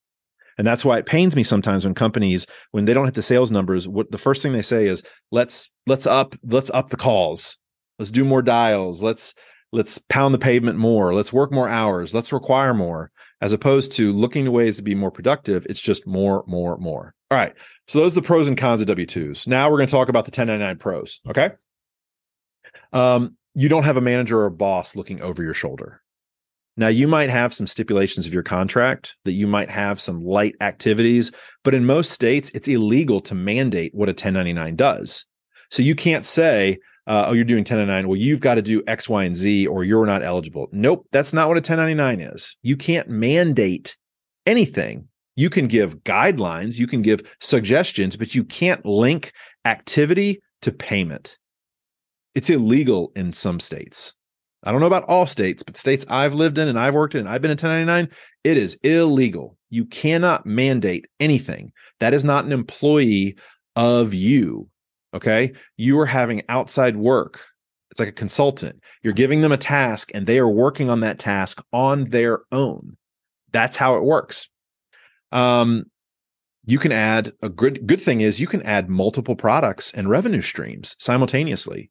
And 0.58 0.66
that's 0.66 0.84
why 0.84 0.98
it 0.98 1.06
pains 1.06 1.34
me 1.34 1.42
sometimes 1.42 1.84
when 1.84 1.94
companies 1.94 2.46
when 2.72 2.84
they 2.84 2.92
don't 2.92 3.06
hit 3.06 3.14
the 3.14 3.22
sales 3.22 3.50
numbers 3.50 3.88
what 3.88 4.10
the 4.10 4.18
first 4.18 4.42
thing 4.42 4.52
they 4.52 4.62
say 4.62 4.86
is 4.86 5.02
let's 5.30 5.70
let's 5.86 6.06
up 6.06 6.34
let's 6.44 6.70
up 6.70 6.90
the 6.90 6.96
calls. 6.96 7.56
Let's 7.98 8.10
do 8.10 8.24
more 8.24 8.42
dials. 8.42 9.02
Let's 9.02 9.34
let's 9.72 9.98
pound 9.98 10.34
the 10.34 10.38
pavement 10.38 10.78
more. 10.78 11.14
Let's 11.14 11.32
work 11.32 11.52
more 11.52 11.68
hours. 11.68 12.14
Let's 12.14 12.32
require 12.32 12.74
more. 12.74 13.10
As 13.40 13.54
opposed 13.54 13.92
to 13.92 14.12
looking 14.12 14.44
to 14.44 14.50
ways 14.50 14.76
to 14.76 14.82
be 14.82 14.94
more 14.94 15.10
productive 15.10 15.66
it's 15.70 15.80
just 15.80 16.06
more 16.06 16.44
more 16.46 16.76
more. 16.76 17.14
All 17.30 17.38
right 17.38 17.54
so 17.86 18.00
those 18.00 18.12
are 18.12 18.20
the 18.20 18.26
pros 18.26 18.48
and 18.48 18.58
cons 18.58 18.82
of 18.82 18.88
w2s 18.88 19.46
now 19.46 19.70
we're 19.70 19.78
going 19.78 19.86
to 19.86 19.92
talk 19.92 20.08
about 20.08 20.24
the 20.24 20.30
1099 20.30 20.78
pros 20.78 21.20
okay? 21.28 21.52
Um 22.92 23.36
you 23.54 23.68
don't 23.68 23.84
have 23.84 23.96
a 23.96 24.00
manager 24.00 24.40
or 24.40 24.46
a 24.46 24.50
boss 24.50 24.94
looking 24.96 25.20
over 25.20 25.42
your 25.42 25.54
shoulder 25.54 26.02
now, 26.80 26.88
you 26.88 27.08
might 27.08 27.30
have 27.30 27.52
some 27.52 27.66
stipulations 27.66 28.26
of 28.26 28.32
your 28.32 28.42
contract 28.42 29.16
that 29.24 29.32
you 29.32 29.46
might 29.46 29.70
have 29.70 30.00
some 30.00 30.24
light 30.24 30.54
activities, 30.62 31.32
but 31.62 31.74
in 31.74 31.84
most 31.84 32.10
states, 32.10 32.50
it's 32.54 32.68
illegal 32.68 33.20
to 33.22 33.34
mandate 33.34 33.94
what 33.94 34.08
a 34.08 34.12
1099 34.12 34.76
does. 34.76 35.26
So 35.70 35.82
you 35.82 35.94
can't 35.94 36.24
say, 36.24 36.78
uh, 37.06 37.26
oh, 37.28 37.32
you're 37.32 37.44
doing 37.44 37.64
1099. 37.64 38.08
Well, 38.08 38.16
you've 38.16 38.40
got 38.40 38.54
to 38.54 38.62
do 38.62 38.82
X, 38.86 39.10
Y, 39.10 39.24
and 39.24 39.36
Z, 39.36 39.66
or 39.66 39.84
you're 39.84 40.06
not 40.06 40.22
eligible. 40.22 40.68
Nope, 40.72 41.06
that's 41.12 41.34
not 41.34 41.48
what 41.48 41.58
a 41.58 41.60
1099 41.60 42.20
is. 42.20 42.56
You 42.62 42.78
can't 42.78 43.10
mandate 43.10 43.96
anything. 44.46 45.08
You 45.36 45.50
can 45.50 45.68
give 45.68 45.98
guidelines, 45.98 46.78
you 46.78 46.86
can 46.86 47.02
give 47.02 47.20
suggestions, 47.40 48.16
but 48.16 48.34
you 48.34 48.42
can't 48.42 48.84
link 48.86 49.32
activity 49.66 50.40
to 50.62 50.72
payment. 50.72 51.36
It's 52.34 52.50
illegal 52.50 53.12
in 53.16 53.32
some 53.32 53.60
states. 53.60 54.14
I 54.62 54.72
don't 54.72 54.80
know 54.80 54.86
about 54.86 55.08
all 55.08 55.26
states, 55.26 55.62
but 55.62 55.74
the 55.74 55.80
states 55.80 56.04
I've 56.08 56.34
lived 56.34 56.58
in 56.58 56.68
and 56.68 56.78
I've 56.78 56.94
worked 56.94 57.14
in, 57.14 57.26
I've 57.26 57.40
been 57.40 57.50
in 57.50 57.54
1099, 57.54 58.08
it 58.44 58.56
is 58.56 58.74
illegal. 58.82 59.56
You 59.70 59.86
cannot 59.86 60.44
mandate 60.44 61.06
anything. 61.18 61.72
That 61.98 62.12
is 62.12 62.24
not 62.24 62.44
an 62.44 62.52
employee 62.52 63.36
of 63.74 64.12
you. 64.12 64.68
Okay. 65.14 65.52
You 65.76 65.98
are 66.00 66.06
having 66.06 66.42
outside 66.48 66.96
work. 66.96 67.42
It's 67.90 67.98
like 67.98 68.08
a 68.08 68.12
consultant. 68.12 68.80
You're 69.02 69.12
giving 69.12 69.40
them 69.40 69.52
a 69.52 69.56
task 69.56 70.10
and 70.14 70.26
they 70.26 70.38
are 70.38 70.48
working 70.48 70.90
on 70.90 71.00
that 71.00 71.18
task 71.18 71.62
on 71.72 72.04
their 72.10 72.40
own. 72.52 72.96
That's 73.50 73.76
how 73.76 73.96
it 73.96 74.04
works. 74.04 74.48
Um, 75.32 75.86
you 76.66 76.78
can 76.78 76.92
add 76.92 77.32
a 77.42 77.48
good 77.48 77.86
good 77.86 78.00
thing 78.00 78.20
is 78.20 78.38
you 78.38 78.46
can 78.46 78.62
add 78.62 78.88
multiple 78.88 79.34
products 79.34 79.92
and 79.92 80.08
revenue 80.08 80.42
streams 80.42 80.94
simultaneously. 80.98 81.90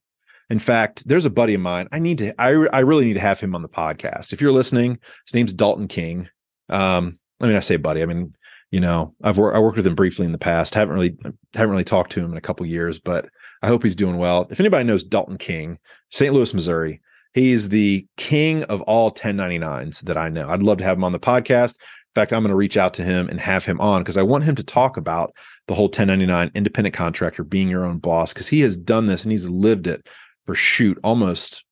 In 0.49 0.59
fact, 0.59 1.07
there's 1.07 1.25
a 1.25 1.29
buddy 1.29 1.53
of 1.53 1.61
mine. 1.61 1.87
I 1.91 1.99
need 1.99 2.17
to. 2.19 2.41
I 2.41 2.49
I 2.73 2.79
really 2.79 3.05
need 3.05 3.13
to 3.13 3.19
have 3.19 3.39
him 3.39 3.55
on 3.55 3.61
the 3.61 3.69
podcast. 3.69 4.33
If 4.33 4.41
you're 4.41 4.51
listening, 4.51 4.99
his 5.25 5.33
name's 5.33 5.53
Dalton 5.53 5.87
King. 5.87 6.29
Um, 6.69 7.19
I 7.39 7.47
mean, 7.47 7.55
I 7.55 7.59
say 7.59 7.77
buddy. 7.77 8.01
I 8.01 8.05
mean, 8.05 8.33
you 8.71 8.79
know, 8.79 9.15
I've 9.23 9.37
worked 9.37 9.55
I 9.55 9.59
worked 9.59 9.77
with 9.77 9.87
him 9.87 9.95
briefly 9.95 10.25
in 10.25 10.31
the 10.31 10.37
past. 10.37 10.73
Haven't 10.73 10.95
really 10.95 11.17
haven't 11.53 11.71
really 11.71 11.83
talked 11.83 12.11
to 12.13 12.21
him 12.21 12.31
in 12.31 12.37
a 12.37 12.41
couple 12.41 12.65
years, 12.65 12.99
but 12.99 13.29
I 13.61 13.67
hope 13.67 13.83
he's 13.83 13.95
doing 13.95 14.17
well. 14.17 14.47
If 14.49 14.59
anybody 14.59 14.85
knows 14.85 15.03
Dalton 15.03 15.37
King, 15.37 15.79
St. 16.11 16.33
Louis, 16.33 16.53
Missouri, 16.53 17.01
he's 17.33 17.69
the 17.69 18.07
king 18.17 18.63
of 18.63 18.81
all 18.83 19.11
1099s 19.11 20.01
that 20.01 20.17
I 20.17 20.29
know. 20.29 20.47
I'd 20.49 20.63
love 20.63 20.77
to 20.79 20.83
have 20.83 20.97
him 20.97 21.03
on 21.03 21.11
the 21.11 21.19
podcast. 21.19 21.75
In 21.75 22.21
fact, 22.21 22.33
I'm 22.33 22.41
going 22.41 22.49
to 22.49 22.55
reach 22.55 22.77
out 22.77 22.95
to 22.95 23.03
him 23.03 23.29
and 23.29 23.39
have 23.39 23.65
him 23.65 23.79
on 23.79 24.01
because 24.01 24.17
I 24.17 24.23
want 24.23 24.43
him 24.43 24.55
to 24.55 24.63
talk 24.63 24.97
about 24.97 25.33
the 25.67 25.75
whole 25.75 25.85
1099 25.85 26.51
independent 26.55 26.95
contractor 26.95 27.43
being 27.43 27.69
your 27.69 27.85
own 27.85 27.99
boss 27.99 28.33
because 28.33 28.47
he 28.47 28.61
has 28.61 28.75
done 28.75 29.05
this 29.05 29.23
and 29.23 29.31
he's 29.31 29.47
lived 29.47 29.85
it 29.85 30.07
for 30.49 30.55
shoot 30.55 30.97
almost 31.03 31.63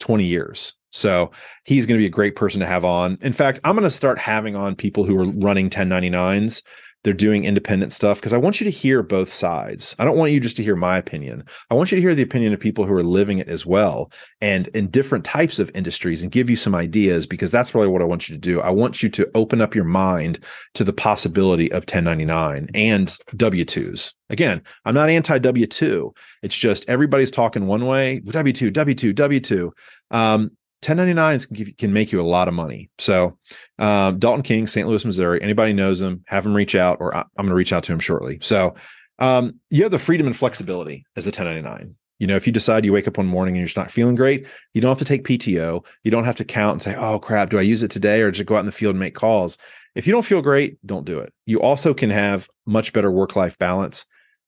20 0.00 0.26
years. 0.26 0.74
So 0.90 1.30
he's 1.64 1.86
going 1.86 1.98
to 1.98 2.02
be 2.02 2.06
a 2.06 2.10
great 2.10 2.36
person 2.36 2.60
to 2.60 2.66
have 2.66 2.84
on. 2.84 3.16
In 3.22 3.32
fact, 3.32 3.58
I'm 3.64 3.74
going 3.74 3.88
to 3.88 3.90
start 3.90 4.18
having 4.18 4.54
on 4.54 4.76
people 4.76 5.04
who 5.04 5.18
are 5.18 5.24
running 5.24 5.70
1099s 5.70 6.60
they're 7.04 7.12
doing 7.12 7.44
independent 7.44 7.92
stuff 7.92 8.18
because 8.18 8.32
I 8.32 8.38
want 8.38 8.60
you 8.60 8.64
to 8.64 8.70
hear 8.70 9.02
both 9.02 9.30
sides. 9.30 9.94
I 9.98 10.04
don't 10.04 10.16
want 10.16 10.32
you 10.32 10.40
just 10.40 10.56
to 10.56 10.62
hear 10.62 10.76
my 10.76 10.98
opinion. 10.98 11.44
I 11.70 11.74
want 11.74 11.90
you 11.90 11.96
to 11.96 12.02
hear 12.02 12.14
the 12.14 12.22
opinion 12.22 12.52
of 12.52 12.60
people 12.60 12.84
who 12.84 12.94
are 12.94 13.02
living 13.02 13.38
it 13.38 13.48
as 13.48 13.64
well 13.64 14.10
and 14.40 14.66
in 14.68 14.90
different 14.90 15.24
types 15.24 15.58
of 15.58 15.70
industries 15.74 16.22
and 16.22 16.32
give 16.32 16.50
you 16.50 16.56
some 16.56 16.74
ideas 16.74 17.26
because 17.26 17.50
that's 17.50 17.74
really 17.74 17.88
what 17.88 18.02
I 18.02 18.06
want 18.06 18.28
you 18.28 18.34
to 18.34 18.40
do. 18.40 18.60
I 18.60 18.70
want 18.70 19.02
you 19.02 19.08
to 19.10 19.30
open 19.34 19.60
up 19.60 19.74
your 19.74 19.84
mind 19.84 20.44
to 20.74 20.84
the 20.84 20.92
possibility 20.92 21.70
of 21.70 21.82
1099 21.82 22.68
and 22.74 23.08
W2s. 23.08 24.12
Again, 24.30 24.62
I'm 24.84 24.94
not 24.94 25.08
anti 25.08 25.38
W2. 25.38 26.14
It's 26.42 26.56
just 26.56 26.84
everybody's 26.88 27.30
talking 27.30 27.64
one 27.64 27.86
way, 27.86 28.20
W2, 28.20 28.72
W2, 28.72 29.14
W2. 29.14 29.70
Um, 30.10 30.50
1099s 30.82 31.46
can, 31.48 31.56
give, 31.56 31.76
can 31.76 31.92
make 31.92 32.12
you 32.12 32.20
a 32.20 32.22
lot 32.22 32.48
of 32.48 32.54
money. 32.54 32.90
So, 32.98 33.38
um, 33.78 34.18
Dalton 34.18 34.42
King, 34.42 34.66
St. 34.66 34.86
Louis, 34.86 35.04
Missouri. 35.04 35.42
Anybody 35.42 35.72
knows 35.72 36.00
him, 36.00 36.22
have 36.26 36.46
him 36.46 36.54
reach 36.54 36.74
out, 36.74 36.98
or 37.00 37.14
I, 37.16 37.20
am 37.20 37.26
going 37.36 37.48
to 37.48 37.54
reach 37.54 37.72
out 37.72 37.84
to 37.84 37.92
him 37.92 37.98
shortly. 37.98 38.38
So, 38.42 38.74
um, 39.18 39.60
you 39.70 39.82
have 39.82 39.90
the 39.90 39.98
freedom 39.98 40.26
and 40.26 40.36
flexibility 40.36 41.04
as 41.16 41.26
a 41.26 41.30
1099. 41.30 41.96
You 42.18 42.26
know, 42.26 42.36
if 42.36 42.46
you 42.46 42.52
decide 42.52 42.84
you 42.84 42.92
wake 42.92 43.06
up 43.06 43.16
one 43.16 43.26
morning 43.26 43.52
and 43.52 43.60
you're 43.60 43.66
just 43.66 43.76
not 43.76 43.92
feeling 43.92 44.16
great, 44.16 44.46
you 44.74 44.80
don't 44.80 44.90
have 44.90 44.98
to 44.98 45.04
take 45.04 45.24
PTO. 45.24 45.84
You 46.02 46.10
don't 46.10 46.24
have 46.24 46.36
to 46.36 46.44
count 46.44 46.74
and 46.74 46.82
say, 46.82 46.96
"Oh 46.96 47.18
crap, 47.20 47.50
do 47.50 47.58
I 47.58 47.62
use 47.62 47.82
it 47.82 47.90
today 47.92 48.22
or 48.22 48.30
just 48.30 48.46
go 48.46 48.56
out 48.56 48.60
in 48.60 48.66
the 48.66 48.72
field 48.72 48.94
and 48.94 49.00
make 49.00 49.14
calls?" 49.14 49.56
If 49.94 50.06
you 50.06 50.12
don't 50.12 50.24
feel 50.24 50.42
great, 50.42 50.78
don't 50.84 51.04
do 51.04 51.20
it. 51.20 51.32
You 51.46 51.60
also 51.60 51.94
can 51.94 52.10
have 52.10 52.48
much 52.66 52.92
better 52.92 53.10
work-life 53.10 53.56
balance. 53.58 54.04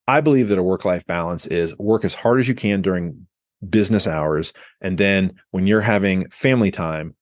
I 0.07 0.21
believe 0.21 0.49
that 0.49 0.59
a 0.59 0.63
work-life 0.63 1.07
balance 1.07 1.47
is 1.47 1.77
work 1.79 2.05
as 2.05 2.15
hard 2.15 2.41
as 2.41 2.49
you 2.49 2.55
can 2.55 2.83
during 2.83 3.27
business 3.69 4.07
hours. 4.07 4.53
And 4.81 4.99
then 4.99 5.35
when 5.51 5.67
you're 5.67 5.81
having 5.81 6.29
family 6.31 6.71
time, 6.71 7.15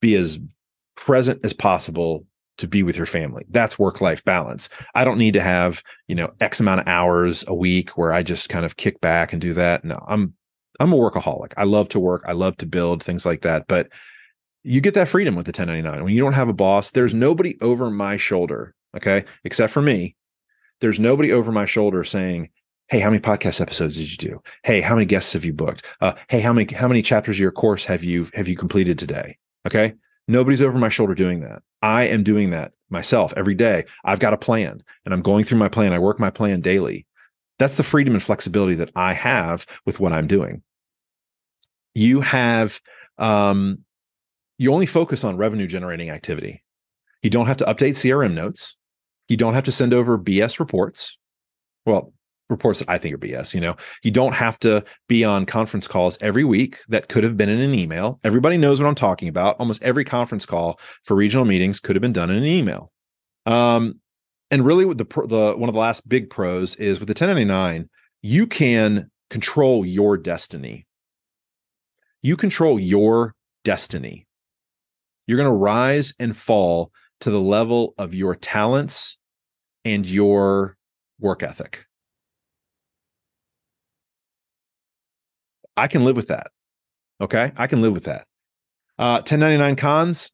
be 0.00 0.14
as 0.14 0.38
present 0.96 1.40
as 1.44 1.52
possible 1.52 2.26
to 2.58 2.66
be 2.66 2.82
with 2.82 2.96
your 2.96 3.06
family. 3.06 3.44
That's 3.50 3.78
work 3.78 4.00
life 4.00 4.24
balance. 4.24 4.68
I 4.94 5.04
don't 5.04 5.18
need 5.18 5.34
to 5.34 5.42
have, 5.42 5.82
you 6.08 6.14
know, 6.14 6.32
X 6.40 6.60
amount 6.60 6.80
of 6.80 6.88
hours 6.88 7.44
a 7.46 7.54
week 7.54 7.98
where 7.98 8.12
I 8.12 8.22
just 8.22 8.48
kind 8.48 8.64
of 8.64 8.76
kick 8.76 9.00
back 9.00 9.32
and 9.32 9.42
do 9.42 9.52
that. 9.54 9.84
No, 9.84 10.02
I'm 10.08 10.34
I'm 10.80 10.92
a 10.92 10.96
workaholic. 10.96 11.52
I 11.56 11.64
love 11.64 11.88
to 11.90 12.00
work. 12.00 12.22
I 12.26 12.32
love 12.32 12.56
to 12.58 12.66
build 12.66 13.02
things 13.02 13.24
like 13.24 13.42
that. 13.42 13.66
But 13.66 13.88
you 14.62 14.80
get 14.80 14.94
that 14.94 15.08
freedom 15.08 15.34
with 15.34 15.46
the 15.46 15.50
1099. 15.50 16.04
When 16.04 16.12
you 16.12 16.22
don't 16.22 16.32
have 16.32 16.48
a 16.48 16.54
boss, 16.54 16.90
there's 16.90 17.14
nobody 17.14 17.56
over 17.60 17.90
my 17.90 18.16
shoulder, 18.16 18.74
okay? 18.96 19.24
Except 19.44 19.72
for 19.72 19.80
me. 19.80 20.16
There's 20.80 20.98
nobody 20.98 21.32
over 21.32 21.52
my 21.52 21.66
shoulder 21.66 22.04
saying, 22.04 22.50
Hey, 22.88 23.00
how 23.00 23.10
many 23.10 23.20
podcast 23.20 23.60
episodes 23.60 23.96
did 23.96 24.10
you 24.10 24.16
do? 24.16 24.42
Hey, 24.62 24.80
how 24.80 24.94
many 24.94 25.06
guests 25.06 25.32
have 25.32 25.44
you 25.44 25.52
booked? 25.52 25.84
Uh, 26.00 26.12
hey, 26.28 26.40
how 26.40 26.52
many 26.52 26.72
how 26.72 26.86
many 26.86 27.02
chapters 27.02 27.36
of 27.36 27.40
your 27.40 27.50
course 27.50 27.84
have 27.84 28.04
you 28.04 28.28
have 28.34 28.46
you 28.46 28.56
completed 28.56 28.98
today? 28.98 29.38
Okay. 29.66 29.94
Nobody's 30.28 30.62
over 30.62 30.78
my 30.78 30.88
shoulder 30.88 31.14
doing 31.14 31.40
that. 31.40 31.62
I 31.82 32.04
am 32.04 32.22
doing 32.22 32.50
that 32.50 32.72
myself 32.88 33.32
every 33.36 33.54
day. 33.54 33.84
I've 34.04 34.20
got 34.20 34.34
a 34.34 34.38
plan 34.38 34.82
and 35.04 35.12
I'm 35.12 35.22
going 35.22 35.44
through 35.44 35.58
my 35.58 35.68
plan. 35.68 35.92
I 35.92 35.98
work 35.98 36.20
my 36.20 36.30
plan 36.30 36.60
daily. 36.60 37.06
That's 37.58 37.76
the 37.76 37.82
freedom 37.82 38.14
and 38.14 38.22
flexibility 38.22 38.74
that 38.76 38.90
I 38.94 39.14
have 39.14 39.66
with 39.84 39.98
what 39.98 40.12
I'm 40.12 40.26
doing. 40.26 40.62
You 41.94 42.20
have, 42.20 42.80
um, 43.18 43.78
you 44.58 44.72
only 44.72 44.86
focus 44.86 45.24
on 45.24 45.36
revenue 45.36 45.66
generating 45.66 46.10
activity. 46.10 46.62
You 47.22 47.30
don't 47.30 47.46
have 47.46 47.56
to 47.58 47.64
update 47.64 47.92
CRM 47.92 48.34
notes. 48.34 48.76
You 49.28 49.36
don't 49.36 49.54
have 49.54 49.64
to 49.64 49.72
send 49.72 49.94
over 49.94 50.18
BS 50.18 50.60
reports. 50.60 51.18
Well, 51.86 52.12
reports 52.48 52.80
that 52.80 52.90
I 52.90 52.98
think 52.98 53.14
are 53.14 53.18
BS. 53.18 53.54
You 53.54 53.60
know, 53.60 53.76
you 54.02 54.10
don't 54.10 54.34
have 54.34 54.58
to 54.60 54.84
be 55.08 55.24
on 55.24 55.46
conference 55.46 55.86
calls 55.86 56.18
every 56.20 56.44
week 56.44 56.78
that 56.88 57.08
could 57.08 57.24
have 57.24 57.36
been 57.36 57.48
in 57.48 57.60
an 57.60 57.74
email. 57.74 58.20
Everybody 58.24 58.56
knows 58.56 58.80
what 58.80 58.88
I'm 58.88 58.94
talking 58.94 59.28
about. 59.28 59.56
Almost 59.58 59.82
every 59.82 60.04
conference 60.04 60.44
call 60.44 60.78
for 61.04 61.16
regional 61.16 61.44
meetings 61.44 61.80
could 61.80 61.96
have 61.96 62.02
been 62.02 62.12
done 62.12 62.30
in 62.30 62.36
an 62.36 62.44
email. 62.44 62.90
Um, 63.46 64.00
and 64.50 64.64
really, 64.64 64.84
with 64.84 64.98
the 64.98 65.04
the 65.04 65.54
one 65.56 65.68
of 65.68 65.72
the 65.72 65.80
last 65.80 66.08
big 66.08 66.30
pros 66.30 66.76
is 66.76 67.00
with 67.00 67.08
the 67.08 67.12
1099, 67.12 67.88
you 68.22 68.46
can 68.46 69.10
control 69.30 69.84
your 69.84 70.16
destiny. 70.16 70.86
You 72.22 72.36
control 72.36 72.78
your 72.78 73.34
destiny. 73.64 74.26
You're 75.26 75.38
going 75.38 75.50
to 75.50 75.56
rise 75.56 76.14
and 76.20 76.36
fall 76.36 76.92
to 77.20 77.30
the 77.30 77.40
level 77.40 77.94
of 77.98 78.14
your 78.14 78.34
talents 78.34 79.18
and 79.84 80.06
your 80.06 80.76
work 81.18 81.42
ethic. 81.42 81.85
I 85.76 85.88
can 85.88 86.04
live 86.04 86.16
with 86.16 86.28
that. 86.28 86.48
Okay. 87.20 87.52
I 87.56 87.66
can 87.66 87.82
live 87.82 87.92
with 87.92 88.04
that. 88.04 88.26
Uh, 88.98 89.20
1099 89.20 89.76
cons. 89.76 90.30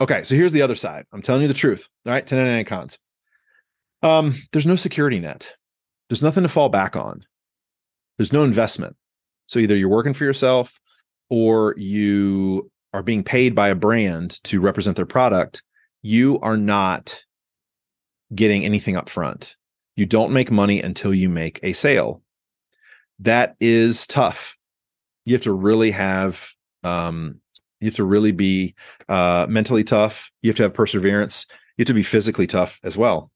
Okay. 0.00 0.24
So 0.24 0.34
here's 0.34 0.52
the 0.52 0.62
other 0.62 0.74
side. 0.74 1.06
I'm 1.12 1.22
telling 1.22 1.42
you 1.42 1.48
the 1.48 1.54
truth. 1.54 1.88
All 2.04 2.12
right. 2.12 2.22
1099 2.22 2.64
cons. 2.64 2.98
Um, 4.02 4.34
there's 4.52 4.66
no 4.66 4.76
security 4.76 5.18
net. 5.18 5.52
There's 6.08 6.22
nothing 6.22 6.42
to 6.42 6.48
fall 6.48 6.68
back 6.68 6.96
on. 6.96 7.24
There's 8.18 8.32
no 8.32 8.44
investment. 8.44 8.96
So 9.46 9.58
either 9.58 9.76
you're 9.76 9.88
working 9.88 10.14
for 10.14 10.24
yourself 10.24 10.78
or 11.28 11.74
you 11.76 12.70
are 12.92 13.02
being 13.02 13.24
paid 13.24 13.54
by 13.54 13.68
a 13.68 13.74
brand 13.74 14.42
to 14.44 14.60
represent 14.60 14.96
their 14.96 15.06
product. 15.06 15.62
You 16.02 16.38
are 16.40 16.56
not 16.56 17.24
getting 18.34 18.64
anything 18.64 18.96
up 18.96 19.08
front. 19.08 19.56
You 19.96 20.06
don't 20.06 20.32
make 20.32 20.50
money 20.50 20.80
until 20.80 21.14
you 21.14 21.28
make 21.28 21.60
a 21.62 21.72
sale. 21.72 22.22
That 23.18 23.56
is 23.60 24.06
tough. 24.06 24.55
You 25.26 25.34
have 25.34 25.42
to 25.42 25.52
really 25.52 25.90
have 25.90 26.48
um, 26.82 27.40
you 27.80 27.88
have 27.88 27.96
to 27.96 28.04
really 28.04 28.32
be 28.32 28.74
uh, 29.08 29.46
mentally 29.48 29.84
tough. 29.84 30.30
You 30.40 30.48
have 30.48 30.56
to 30.56 30.62
have 30.62 30.72
perseverance. 30.72 31.46
You 31.76 31.82
have 31.82 31.88
to 31.88 31.94
be 31.94 32.02
physically 32.02 32.46
tough 32.46 32.80
as 32.82 32.96
well. 32.96 33.30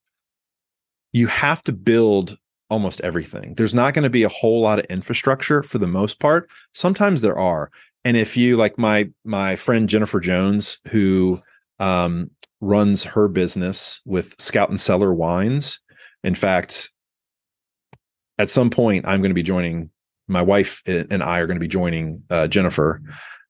You 1.12 1.26
have 1.26 1.62
to 1.64 1.72
build 1.72 2.38
almost 2.70 3.02
everything. 3.02 3.54
There's 3.56 3.74
not 3.74 3.92
going 3.92 4.04
to 4.04 4.10
be 4.10 4.22
a 4.22 4.30
whole 4.30 4.62
lot 4.62 4.78
of 4.78 4.86
infrastructure 4.86 5.62
for 5.62 5.76
the 5.76 5.86
most 5.86 6.20
part. 6.20 6.48
Sometimes 6.72 7.20
there 7.20 7.38
are. 7.38 7.70
And 8.06 8.16
if 8.16 8.34
you 8.34 8.56
like 8.56 8.78
my 8.78 9.10
my 9.24 9.56
friend 9.56 9.88
Jennifer 9.88 10.20
Jones, 10.20 10.78
who 10.90 11.38
um, 11.80 12.30
runs 12.60 13.04
her 13.04 13.26
business 13.26 14.00
with 14.04 14.34
Scout 14.38 14.70
and 14.70 14.80
Cellar 14.80 15.12
Wines. 15.12 15.80
In 16.22 16.34
fact, 16.34 16.90
at 18.38 18.50
some 18.50 18.70
point, 18.70 19.06
I'm 19.06 19.20
going 19.20 19.30
to 19.30 19.34
be 19.34 19.42
joining. 19.42 19.90
My 20.30 20.42
wife 20.42 20.82
and 20.86 21.22
I 21.22 21.38
are 21.38 21.46
going 21.46 21.56
to 21.56 21.60
be 21.60 21.68
joining 21.68 22.22
uh, 22.30 22.46
Jennifer 22.46 23.02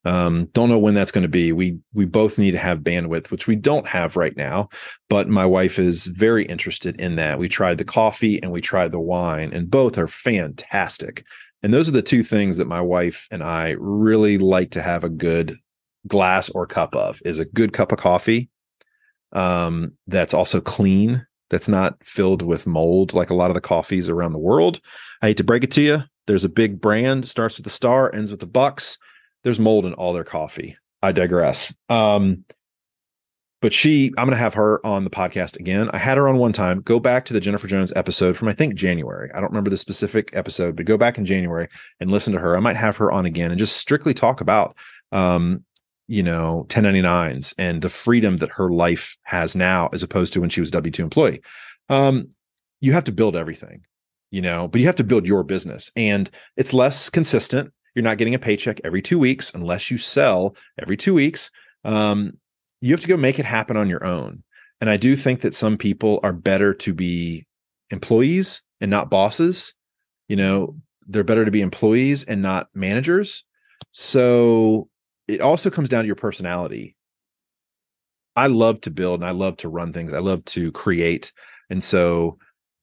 um, 0.04 0.46
don't 0.54 0.70
know 0.70 0.78
when 0.78 0.94
that's 0.94 1.12
going 1.12 1.22
to 1.22 1.28
be. 1.28 1.52
We 1.52 1.78
we 1.92 2.06
both 2.06 2.38
need 2.38 2.52
to 2.52 2.58
have 2.58 2.80
bandwidth, 2.80 3.30
which 3.30 3.46
we 3.46 3.56
don't 3.56 3.86
have 3.86 4.16
right 4.16 4.36
now. 4.36 4.68
But 5.08 5.28
my 5.28 5.44
wife 5.44 5.78
is 5.78 6.06
very 6.06 6.44
interested 6.44 6.98
in 7.00 7.16
that. 7.16 7.38
We 7.38 7.48
tried 7.48 7.78
the 7.78 7.84
coffee 7.84 8.42
and 8.42 8.50
we 8.50 8.60
tried 8.60 8.92
the 8.92 9.00
wine, 9.00 9.52
and 9.52 9.70
both 9.70 9.98
are 9.98 10.08
fantastic. 10.08 11.24
And 11.62 11.74
those 11.74 11.88
are 11.88 11.92
the 11.92 12.00
two 12.00 12.22
things 12.22 12.56
that 12.56 12.66
my 12.66 12.80
wife 12.80 13.28
and 13.30 13.42
I 13.42 13.76
really 13.78 14.38
like 14.38 14.70
to 14.70 14.82
have 14.82 15.04
a 15.04 15.10
good 15.10 15.58
glass 16.06 16.48
or 16.48 16.66
cup 16.66 16.96
of 16.96 17.20
is 17.26 17.38
a 17.38 17.44
good 17.44 17.74
cup 17.74 17.92
of 17.92 17.98
coffee 17.98 18.48
um, 19.32 19.92
that's 20.06 20.32
also 20.32 20.62
clean, 20.62 21.26
that's 21.50 21.68
not 21.68 22.02
filled 22.02 22.40
with 22.40 22.66
mold 22.66 23.12
like 23.12 23.28
a 23.28 23.34
lot 23.34 23.50
of 23.50 23.54
the 23.54 23.60
coffees 23.60 24.08
around 24.08 24.32
the 24.32 24.38
world. 24.38 24.80
I 25.20 25.26
hate 25.26 25.36
to 25.36 25.44
break 25.44 25.62
it 25.62 25.70
to 25.72 25.82
you. 25.82 26.02
There's 26.26 26.44
a 26.44 26.48
big 26.48 26.80
brand, 26.80 27.28
starts 27.28 27.56
with 27.56 27.64
the 27.64 27.70
star, 27.70 28.14
ends 28.14 28.30
with 28.30 28.40
the 28.40 28.46
bucks 28.46 28.98
there's 29.42 29.60
mold 29.60 29.86
in 29.86 29.94
all 29.94 30.12
their 30.12 30.24
coffee. 30.24 30.76
I 31.02 31.12
digress. 31.12 31.74
Um, 31.88 32.44
but 33.62 33.72
she, 33.74 34.06
I'm 34.16 34.26
going 34.26 34.30
to 34.30 34.36
have 34.36 34.54
her 34.54 34.84
on 34.86 35.04
the 35.04 35.10
podcast 35.10 35.56
again. 35.58 35.90
I 35.92 35.98
had 35.98 36.16
her 36.16 36.28
on 36.28 36.38
one 36.38 36.52
time. 36.52 36.80
Go 36.80 36.98
back 36.98 37.26
to 37.26 37.34
the 37.34 37.40
Jennifer 37.40 37.66
Jones 37.66 37.92
episode 37.94 38.36
from 38.36 38.48
I 38.48 38.54
think 38.54 38.74
January. 38.74 39.30
I 39.34 39.40
don't 39.40 39.50
remember 39.50 39.70
the 39.70 39.76
specific 39.76 40.30
episode, 40.32 40.76
but 40.76 40.86
go 40.86 40.96
back 40.96 41.18
in 41.18 41.26
January 41.26 41.68
and 42.00 42.10
listen 42.10 42.32
to 42.32 42.38
her. 42.38 42.56
I 42.56 42.60
might 42.60 42.76
have 42.76 42.96
her 42.96 43.12
on 43.12 43.26
again 43.26 43.50
and 43.50 43.58
just 43.58 43.76
strictly 43.76 44.14
talk 44.14 44.40
about, 44.40 44.76
um, 45.12 45.64
you 46.06 46.22
know, 46.22 46.64
1099s 46.68 47.54
and 47.58 47.82
the 47.82 47.90
freedom 47.90 48.38
that 48.38 48.50
her 48.52 48.70
life 48.70 49.16
has 49.24 49.54
now, 49.54 49.90
as 49.92 50.02
opposed 50.02 50.32
to 50.32 50.40
when 50.40 50.50
she 50.50 50.60
was 50.60 50.70
W 50.70 50.90
two 50.90 51.04
employee. 51.04 51.42
Um, 51.90 52.30
you 52.80 52.94
have 52.94 53.04
to 53.04 53.12
build 53.12 53.36
everything, 53.36 53.84
you 54.30 54.40
know, 54.40 54.68
but 54.68 54.80
you 54.80 54.86
have 54.86 54.96
to 54.96 55.04
build 55.04 55.26
your 55.26 55.42
business, 55.44 55.90
and 55.96 56.30
it's 56.56 56.72
less 56.72 57.10
consistent 57.10 57.72
you're 57.94 58.02
not 58.02 58.18
getting 58.18 58.34
a 58.34 58.38
paycheck 58.38 58.80
every 58.84 59.02
two 59.02 59.18
weeks 59.18 59.52
unless 59.54 59.90
you 59.90 59.98
sell 59.98 60.56
every 60.80 60.96
two 60.96 61.14
weeks. 61.14 61.50
Um, 61.84 62.34
you 62.80 62.92
have 62.92 63.00
to 63.00 63.08
go 63.08 63.16
make 63.16 63.38
it 63.38 63.44
happen 63.44 63.76
on 63.76 63.88
your 63.88 64.04
own. 64.04 64.42
And 64.80 64.88
I 64.88 64.96
do 64.96 65.16
think 65.16 65.42
that 65.42 65.54
some 65.54 65.76
people 65.76 66.20
are 66.22 66.32
better 66.32 66.72
to 66.74 66.94
be 66.94 67.46
employees 67.90 68.62
and 68.80 68.90
not 68.90 69.10
bosses. 69.10 69.74
You 70.28 70.36
know, 70.36 70.76
they're 71.06 71.24
better 71.24 71.44
to 71.44 71.50
be 71.50 71.60
employees 71.60 72.24
and 72.24 72.40
not 72.40 72.68
managers. 72.74 73.44
So 73.92 74.88
it 75.28 75.40
also 75.40 75.70
comes 75.70 75.88
down 75.88 76.04
to 76.04 76.06
your 76.06 76.16
personality. 76.16 76.96
I 78.36 78.46
love 78.46 78.80
to 78.82 78.90
build 78.90 79.20
and 79.20 79.28
I 79.28 79.32
love 79.32 79.56
to 79.58 79.68
run 79.68 79.92
things. 79.92 80.14
I 80.14 80.20
love 80.20 80.44
to 80.46 80.70
create. 80.72 81.32
And 81.68 81.82
so 81.82 82.38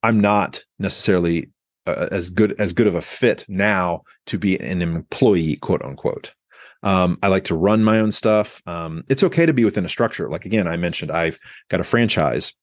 I'm 0.08 0.22
not 0.22 0.63
necessarily 0.80 1.50
uh, 1.86 2.08
as 2.12 2.30
good 2.30 2.56
as 2.62 2.72
good 2.72 2.88
of 2.88 2.96
a 2.96 3.02
fit 3.02 3.43
now 3.50 4.04
to 4.28 4.38
be 4.38 4.58
an 4.58 4.82
employee, 4.82 5.58
quote 5.58 5.82
unquote. 5.82 6.34
Um, 6.82 7.20
I 7.22 7.28
like 7.28 7.43
to 7.46 7.56
run 7.56 7.84
my 7.84 8.00
own 8.00 8.13
stuff. 8.13 8.62
Um, 8.65 9.04
it's 9.10 9.24
okay 9.24 9.46
to 9.46 9.52
be 9.52 9.65
within 9.65 9.84
a 9.84 9.89
structure. 9.89 10.30
Like 10.30 10.46
again, 10.46 10.65
I 10.65 10.78
mentioned 10.78 11.12
I've 11.12 11.39
got 11.67 11.82
a 11.82 11.84
franchise 11.84 12.54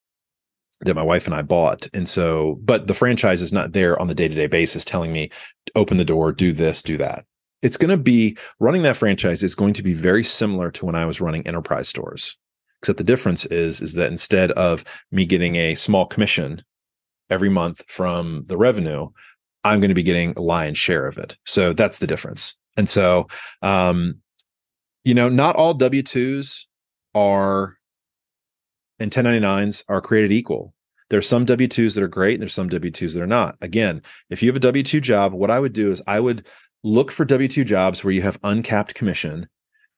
that 0.80 0.94
my 0.94 1.02
wife 1.02 1.26
and 1.26 1.34
I 1.34 1.42
bought. 1.42 1.86
And 1.92 2.08
so, 2.08 2.58
but 2.62 2.86
the 2.86 2.94
franchise 2.94 3.42
is 3.42 3.52
not 3.52 3.72
there 3.72 4.00
on 4.00 4.08
the 4.08 4.14
day 4.14 4.26
to 4.26 4.34
day 4.34 4.46
basis 4.46 4.82
telling 4.82 5.12
me, 5.12 5.28
open 5.74 5.98
the 5.98 6.04
door, 6.06 6.32
do 6.32 6.50
this, 6.50 6.80
do 6.80 6.96
that. 6.96 7.26
It's 7.60 7.76
going 7.76 7.90
to 7.90 8.02
be 8.02 8.38
running 8.58 8.84
that 8.84 8.96
franchise 8.96 9.42
is 9.42 9.54
going 9.54 9.74
to 9.74 9.82
be 9.82 9.92
very 9.92 10.24
similar 10.24 10.70
to 10.70 10.86
when 10.86 10.94
I 10.94 11.04
was 11.04 11.20
running 11.20 11.46
enterprise 11.46 11.90
stores. 11.90 12.38
Except 12.80 12.96
the 12.96 13.04
difference 13.04 13.44
is, 13.46 13.82
is 13.82 13.92
that 13.94 14.10
instead 14.10 14.50
of 14.52 14.82
me 15.12 15.26
getting 15.26 15.56
a 15.56 15.74
small 15.74 16.06
commission 16.06 16.62
every 17.30 17.48
month 17.48 17.82
from 17.88 18.44
the 18.46 18.56
revenue, 18.56 19.08
I'm 19.64 19.80
going 19.80 19.88
to 19.88 19.94
be 19.94 20.02
getting 20.02 20.34
a 20.36 20.42
lion's 20.42 20.78
share 20.78 21.06
of 21.06 21.18
it. 21.18 21.36
So 21.44 21.72
that's 21.72 21.98
the 21.98 22.06
difference. 22.06 22.54
And 22.76 22.88
so, 22.88 23.28
um, 23.62 24.16
you 25.04 25.14
know, 25.14 25.28
not 25.28 25.56
all 25.56 25.74
W 25.74 26.02
2s 26.02 26.64
are 27.14 27.76
and 28.98 29.10
1099s 29.10 29.84
are 29.88 30.00
created 30.00 30.32
equal. 30.32 30.74
There's 31.10 31.28
some 31.28 31.44
W 31.44 31.68
2s 31.68 31.94
that 31.94 32.02
are 32.02 32.08
great, 32.08 32.34
and 32.34 32.42
there's 32.42 32.54
some 32.54 32.68
W 32.68 32.90
2s 32.90 33.14
that 33.14 33.22
are 33.22 33.26
not. 33.26 33.56
Again, 33.60 34.02
if 34.30 34.42
you 34.42 34.48
have 34.48 34.56
a 34.56 34.60
W 34.60 34.82
2 34.82 35.00
job, 35.00 35.32
what 35.32 35.50
I 35.50 35.60
would 35.60 35.72
do 35.72 35.92
is 35.92 36.02
I 36.06 36.18
would 36.18 36.46
look 36.82 37.12
for 37.12 37.24
W 37.24 37.48
2 37.48 37.64
jobs 37.64 38.02
where 38.02 38.12
you 38.12 38.22
have 38.22 38.38
uncapped 38.42 38.94
commission 38.94 39.46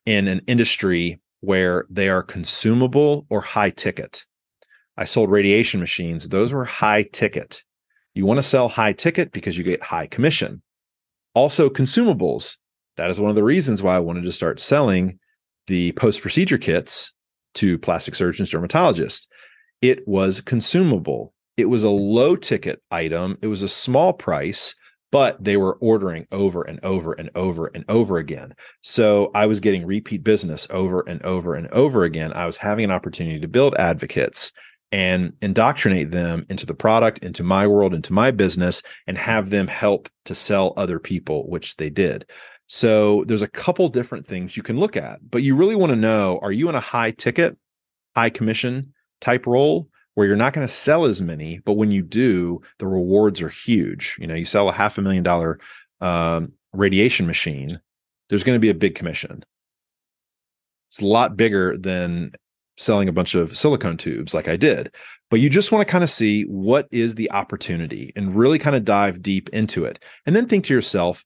in 0.05 0.29
an 0.29 0.43
industry 0.47 1.21
where 1.41 1.87
they 1.89 2.09
are 2.09 2.23
consumable 2.23 3.27
or 3.31 3.41
high 3.41 3.71
ticket. 3.71 4.26
I 4.97 5.05
sold 5.05 5.31
radiation 5.31 5.81
machines. 5.81 6.29
Those 6.29 6.53
were 6.53 6.65
high 6.65 7.05
ticket. 7.05 7.63
You 8.15 8.25
want 8.25 8.39
to 8.39 8.43
sell 8.43 8.69
high 8.69 8.93
ticket 8.93 9.33
because 9.33 9.59
you 9.59 9.65
get 9.65 9.83
high 9.83 10.07
commission. 10.07 10.63
Also, 11.35 11.69
consumables. 11.69 12.57
That 12.97 13.11
is 13.11 13.21
one 13.21 13.29
of 13.29 13.37
the 13.37 13.45
reasons 13.45 13.83
why 13.83 13.97
I 13.97 14.01
wanted 14.01 14.25
to 14.25 14.33
start 14.33 14.59
selling 14.59 15.19
the 15.67 15.93
post 15.93 16.23
procedure 16.23 16.57
kits 16.57 17.13
to 17.57 17.79
plastic 17.79 18.15
surgeons, 18.15 18.51
dermatologists. 18.51 19.27
It 19.83 20.07
was 20.09 20.41
consumable. 20.41 21.35
It 21.59 21.67
was 21.67 21.85
a 21.85 21.91
low 21.91 22.37
ticket 22.37 22.81
item. 22.91 23.37
It 23.43 23.49
was 23.49 23.63
a 23.63 23.69
small 23.69 24.15
price, 24.15 24.75
but 25.13 25.43
they 25.43 25.59
were 25.59 25.75
ordering 25.75 26.27
over 26.33 26.63
and 26.63 26.83
over 26.83 27.13
and 27.13 27.31
over 27.35 27.67
and 27.75 27.85
over 27.89 28.17
again. 28.17 28.55
So 28.81 29.31
I 29.35 29.45
was 29.45 29.61
getting 29.61 29.85
repeat 29.85 30.25
business 30.25 30.67
over 30.71 31.05
and 31.07 31.23
over 31.23 31.55
and 31.55 31.69
over 31.69 32.05
again. 32.05 32.33
I 32.33 32.47
was 32.47 32.57
having 32.57 32.85
an 32.87 32.91
opportunity 32.91 33.41
to 33.41 33.49
build 33.49 33.75
advocates 33.77 34.53
and 34.93 35.33
indoctrinate 35.43 36.11
them 36.11 36.47
into 36.49 36.67
the 36.67 36.75
product, 36.75 37.19
into 37.19 37.43
my 37.43 37.67
world, 37.67 37.95
into 37.95 38.13
my 38.13 38.31
business, 38.31 38.83
and 39.07 39.19
have 39.19 39.51
them 39.51 39.67
help 39.67 40.09
to 40.25 40.35
sell 40.35 40.73
other 40.77 40.99
people, 40.99 41.49
which 41.49 41.77
they 41.77 41.91
did. 41.91 42.25
So 42.69 43.25
there's 43.25 43.43
a 43.43 43.49
couple 43.49 43.89
different 43.89 44.27
things 44.27 44.57
you 44.57 44.63
can 44.63 44.79
look 44.79 44.97
at, 44.97 45.19
but 45.31 45.43
you 45.43 45.55
really 45.55 45.77
want 45.77 45.91
to 45.91 45.97
know 45.97 46.39
are 46.43 46.53
you 46.53 46.69
in 46.69 46.75
a 46.75 46.81
high 46.81 47.13
ticket, 47.13 47.57
high 48.15 48.31
commission 48.31 48.93
type 49.21 49.47
role 49.47 49.89
where 50.15 50.27
you're 50.27 50.37
not 50.37 50.53
going 50.53 50.67
to 50.67 50.73
sell 50.73 51.05
as 51.05 51.21
many, 51.21 51.61
but 51.65 51.75
when 51.75 51.91
you 51.91 52.03
do, 52.03 52.61
the 52.79 52.87
rewards 52.87 53.43
are 53.43 53.49
huge. 53.49 54.17
You 54.19 54.27
know, 54.27 54.35
you 54.35 54.47
sell 54.47 54.69
a 54.69 54.73
half 54.73 54.99
a 54.99 55.03
million 55.03 55.23
dollar 55.23 55.61
um, 56.01 56.53
radiation 56.73 57.27
machine, 57.27 57.81
there's 58.29 58.45
going 58.45 58.57
to 58.57 58.61
be 58.61 58.71
a 58.71 58.75
big 58.75 58.95
commission. 58.95 59.45
It's 60.89 61.01
a 61.01 61.07
lot 61.07 61.37
bigger 61.37 61.77
than 61.77 62.33
selling 62.77 63.09
a 63.09 63.13
bunch 63.13 63.35
of 63.35 63.57
silicone 63.57 63.97
tubes 63.97 64.35
like 64.35 64.49
I 64.49 64.57
did. 64.57 64.95
But 65.31 65.41
you 65.41 65.51
just 65.51 65.73
want 65.73 65.87
to 65.87 65.91
kind 65.91 66.05
of 66.05 66.11
see 66.11 66.43
what 66.45 66.89
is 66.91 67.15
the 67.15 67.31
opportunity 67.33 68.13
and 68.15 68.37
really 68.37 68.59
kind 68.59 68.77
of 68.77 68.85
dive 68.85 69.23
deep 69.23 69.49
into 69.51 69.85
it. 69.85 70.03
And 70.25 70.37
then 70.37 70.47
think 70.47 70.65
to 70.67 70.75
yourself, 70.75 71.25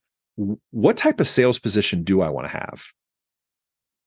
what 0.71 0.97
type 0.97 1.19
of 1.19 1.27
sales 1.27 1.59
position 1.59 2.03
do 2.03 2.21
I 2.21 2.29
want 2.29 2.45
to 2.47 2.53
have? 2.57 2.85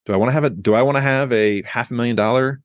Do 0.07 0.13
I 0.13 0.17
want 0.17 0.29
to 0.31 0.33
have 0.33 0.45
a 0.45 0.51
do 0.51 0.75
I 0.75 0.83
want 0.83 0.97
to 0.97 1.03
have 1.03 1.33
a 1.33 1.63
half 1.63 1.91
a 1.91 1.95
million 1.95 2.17
dollar 2.17 2.61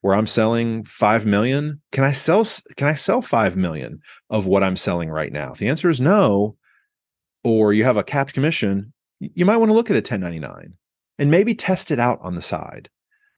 where 0.00 0.14
I'm 0.14 0.26
selling 0.26 0.84
5 0.84 1.26
million? 1.26 1.80
Can 1.90 2.04
I 2.04 2.12
sell 2.12 2.44
can 2.76 2.88
I 2.88 2.94
sell 2.94 3.22
5 3.22 3.56
million 3.56 4.00
of 4.30 4.46
what 4.46 4.62
I'm 4.62 4.76
selling 4.76 5.10
right 5.10 5.32
now? 5.32 5.52
If 5.52 5.58
the 5.58 5.68
answer 5.68 5.88
is 5.90 6.00
no, 6.00 6.56
or 7.42 7.72
you 7.72 7.84
have 7.84 7.96
a 7.96 8.04
capped 8.04 8.32
commission, 8.32 8.92
you 9.18 9.44
might 9.44 9.56
want 9.56 9.70
to 9.70 9.74
look 9.74 9.90
at 9.90 9.96
a 9.96 9.98
1099 9.98 10.74
and 11.18 11.30
maybe 11.30 11.54
test 11.54 11.90
it 11.90 11.98
out 11.98 12.18
on 12.20 12.34
the 12.34 12.42
side 12.42 12.90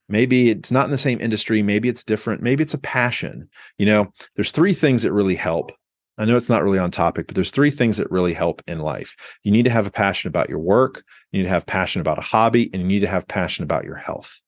maybe 0.09 0.51
it's 0.51 0.71
not 0.71 0.85
in 0.85 0.91
the 0.91 0.99
same 0.99 1.21
industry 1.21 1.63
maybe 1.63 1.89
it's 1.89 2.05
different 2.05 2.43
maybe 2.43 2.63
it's 2.63 2.75
a 2.75 2.79
passion 2.79 3.49
you 3.79 3.87
know 3.87 4.13
there's 4.35 4.53
three 4.53 4.75
things 4.75 5.03
that 5.03 5.13
really 5.13 5.35
help 5.35 5.73
i 6.19 6.25
know 6.25 6.37
it's 6.37 6.49
not 6.49 6.63
really 6.63 6.79
on 6.79 6.91
topic 6.91 7.27
but 7.27 7.35
there's 7.35 7.51
three 7.51 7.71
things 7.71 7.97
that 7.97 8.11
really 8.11 8.35
help 8.35 8.63
in 8.67 8.79
life 8.79 9.17
you 9.43 9.53
need 9.53 9.65
to 9.65 9.71
have 9.71 9.87
a 9.87 9.91
passion 9.91 10.29
about 10.29 10.49
your 10.49 10.61
work 10.61 11.05
you 11.33 11.39
need 11.39 11.45
to 11.45 11.51
have 11.51 11.67
passion 11.67 12.01
about 12.01 12.19
a 12.19 12.23
hobby 12.23 12.71
and 12.73 12.83
you 12.83 12.89
need 12.89 13.01
to 13.01 13.09
have 13.09 13.29
passion 13.29 13.65
about 13.65 13.85
your 13.85 13.97
health 13.97 14.41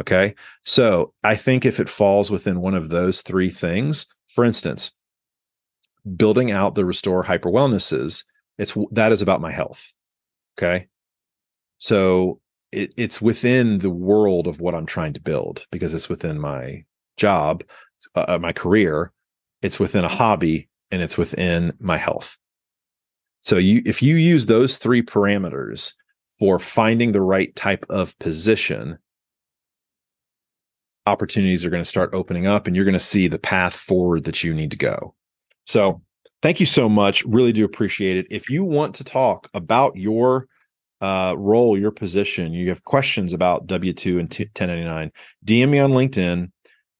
okay 0.00 0.34
so 0.64 1.12
i 1.24 1.34
think 1.34 1.64
if 1.64 1.80
it 1.80 1.88
falls 1.88 2.30
within 2.30 2.60
one 2.60 2.74
of 2.74 2.88
those 2.88 3.22
three 3.22 3.50
things 3.50 4.06
For 4.38 4.44
instance, 4.44 4.92
building 6.16 6.52
out 6.52 6.76
the 6.76 6.84
restore 6.84 7.24
hyper 7.24 7.50
wellnesses, 7.50 8.24
it's 8.56 8.76
that 8.92 9.10
is 9.10 9.20
about 9.20 9.40
my 9.40 9.50
health. 9.50 9.92
Okay. 10.56 10.86
So 11.78 12.40
it, 12.72 12.92
it's 12.96 13.20
within 13.20 13.78
the 13.78 13.90
world 13.90 14.46
of 14.46 14.60
what 14.60 14.74
I'm 14.74 14.86
trying 14.86 15.14
to 15.14 15.20
build 15.20 15.66
because 15.70 15.94
it's 15.94 16.08
within 16.08 16.38
my 16.38 16.84
job, 17.16 17.64
uh, 18.14 18.24
uh, 18.28 18.38
my 18.38 18.52
career, 18.52 19.12
it's 19.62 19.80
within 19.80 20.04
a 20.04 20.08
hobby, 20.08 20.68
and 20.90 21.02
it's 21.02 21.18
within 21.18 21.72
my 21.80 21.96
health. 21.96 22.38
So 23.42 23.56
you 23.56 23.82
if 23.86 24.02
you 24.02 24.16
use 24.16 24.46
those 24.46 24.76
three 24.76 25.02
parameters 25.02 25.94
for 26.38 26.58
finding 26.58 27.12
the 27.12 27.20
right 27.20 27.54
type 27.56 27.86
of 27.88 28.18
position, 28.18 28.98
opportunities 31.06 31.64
are 31.64 31.70
going 31.70 31.82
to 31.82 31.88
start 31.88 32.10
opening 32.12 32.46
up 32.46 32.66
and 32.66 32.76
you're 32.76 32.84
going 32.84 32.92
to 32.92 33.00
see 33.00 33.28
the 33.28 33.38
path 33.38 33.74
forward 33.74 34.24
that 34.24 34.44
you 34.44 34.52
need 34.52 34.70
to 34.70 34.76
go. 34.76 35.14
So, 35.64 36.02
thank 36.42 36.60
you 36.60 36.66
so 36.66 36.88
much. 36.88 37.24
Really 37.24 37.52
do 37.52 37.64
appreciate 37.64 38.16
it. 38.16 38.26
If 38.30 38.50
you 38.50 38.64
want 38.64 38.94
to 38.96 39.04
talk 39.04 39.48
about 39.54 39.96
your 39.96 40.46
uh, 41.00 41.34
role, 41.36 41.78
your 41.78 41.90
position, 41.90 42.52
you 42.52 42.68
have 42.68 42.84
questions 42.84 43.32
about 43.32 43.66
W 43.66 43.92
2 43.92 44.18
and 44.18 44.28
1099, 44.28 45.12
DM 45.44 45.68
me 45.68 45.78
on 45.78 45.92
LinkedIn 45.92 46.50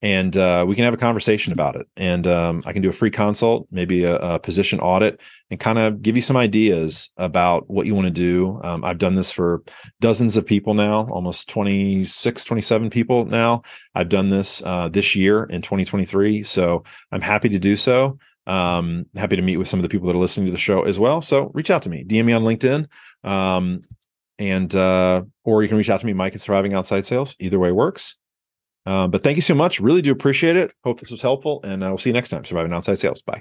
and 0.01 0.37
uh, 0.37 0.63
we 0.67 0.75
can 0.75 0.85
have 0.85 0.93
a 0.93 0.97
conversation 0.97 1.51
about 1.51 1.75
it. 1.75 1.87
And 1.97 2.25
um, 2.25 2.63
I 2.65 2.71
can 2.71 2.81
do 2.81 2.89
a 2.89 2.93
free 2.93 3.11
consult, 3.11 3.67
maybe 3.69 4.03
a, 4.03 4.15
a 4.15 4.39
position 4.39 4.79
audit, 4.79 5.19
and 5.51 5.59
kind 5.59 5.77
of 5.77 6.01
give 6.01 6.15
you 6.15 6.21
some 6.21 6.37
ideas 6.37 7.11
about 7.17 7.69
what 7.69 7.85
you 7.85 7.95
want 7.95 8.07
to 8.07 8.11
do. 8.11 8.61
Um, 8.63 8.85
I've 8.85 8.97
done 8.97 9.15
this 9.15 9.31
for 9.31 9.61
dozens 9.99 10.37
of 10.37 10.45
people 10.45 10.73
now, 10.73 11.05
almost 11.07 11.49
26, 11.49 12.45
27 12.45 12.89
people 12.89 13.25
now. 13.25 13.63
I've 13.93 14.09
done 14.09 14.29
this 14.29 14.61
uh, 14.65 14.87
this 14.87 15.15
year 15.15 15.43
in 15.43 15.61
2023. 15.61 16.43
So 16.43 16.83
I'm 17.11 17.21
happy 17.21 17.49
to 17.49 17.59
do 17.59 17.75
so. 17.75 18.17
Um, 18.49 19.05
happy 19.15 19.35
to 19.35 19.43
meet 19.43 19.57
with 19.57 19.67
some 19.67 19.79
of 19.79 19.83
the 19.83 19.89
people 19.89 20.07
that 20.07 20.15
are 20.15 20.19
listening 20.19 20.47
to 20.47 20.51
the 20.51 20.57
show 20.57 20.81
as 20.81 20.97
well. 20.97 21.21
So 21.21 21.51
reach 21.53 21.69
out 21.69 21.83
to 21.83 21.89
me, 21.89 22.03
DM 22.03 22.25
me 22.25 22.33
on 22.33 22.41
LinkedIn. 22.41 22.87
Um, 23.23 23.83
and 24.39 24.75
uh, 24.75 25.23
or 25.43 25.61
you 25.61 25.67
can 25.67 25.77
reach 25.77 25.89
out 25.89 25.99
to 25.99 26.05
me, 26.05 26.13
Mike 26.13 26.33
at 26.33 26.41
Surviving 26.41 26.73
Outside 26.73 27.05
Sales. 27.05 27.35
Either 27.39 27.59
way 27.59 27.71
works. 27.71 28.17
Uh, 28.85 29.07
but 29.07 29.21
thank 29.21 29.35
you 29.35 29.41
so 29.43 29.53
much. 29.53 29.79
Really 29.79 30.01
do 30.01 30.11
appreciate 30.11 30.55
it. 30.55 30.73
Hope 30.83 30.99
this 30.99 31.11
was 31.11 31.21
helpful. 31.21 31.61
And 31.63 31.83
uh, 31.83 31.91
will 31.91 31.99
see 31.99 32.09
you 32.09 32.13
next 32.15 32.29
time. 32.29 32.43
Surviving 32.43 32.73
Outside 32.73 32.97
Sales. 32.97 33.21
Bye. 33.21 33.37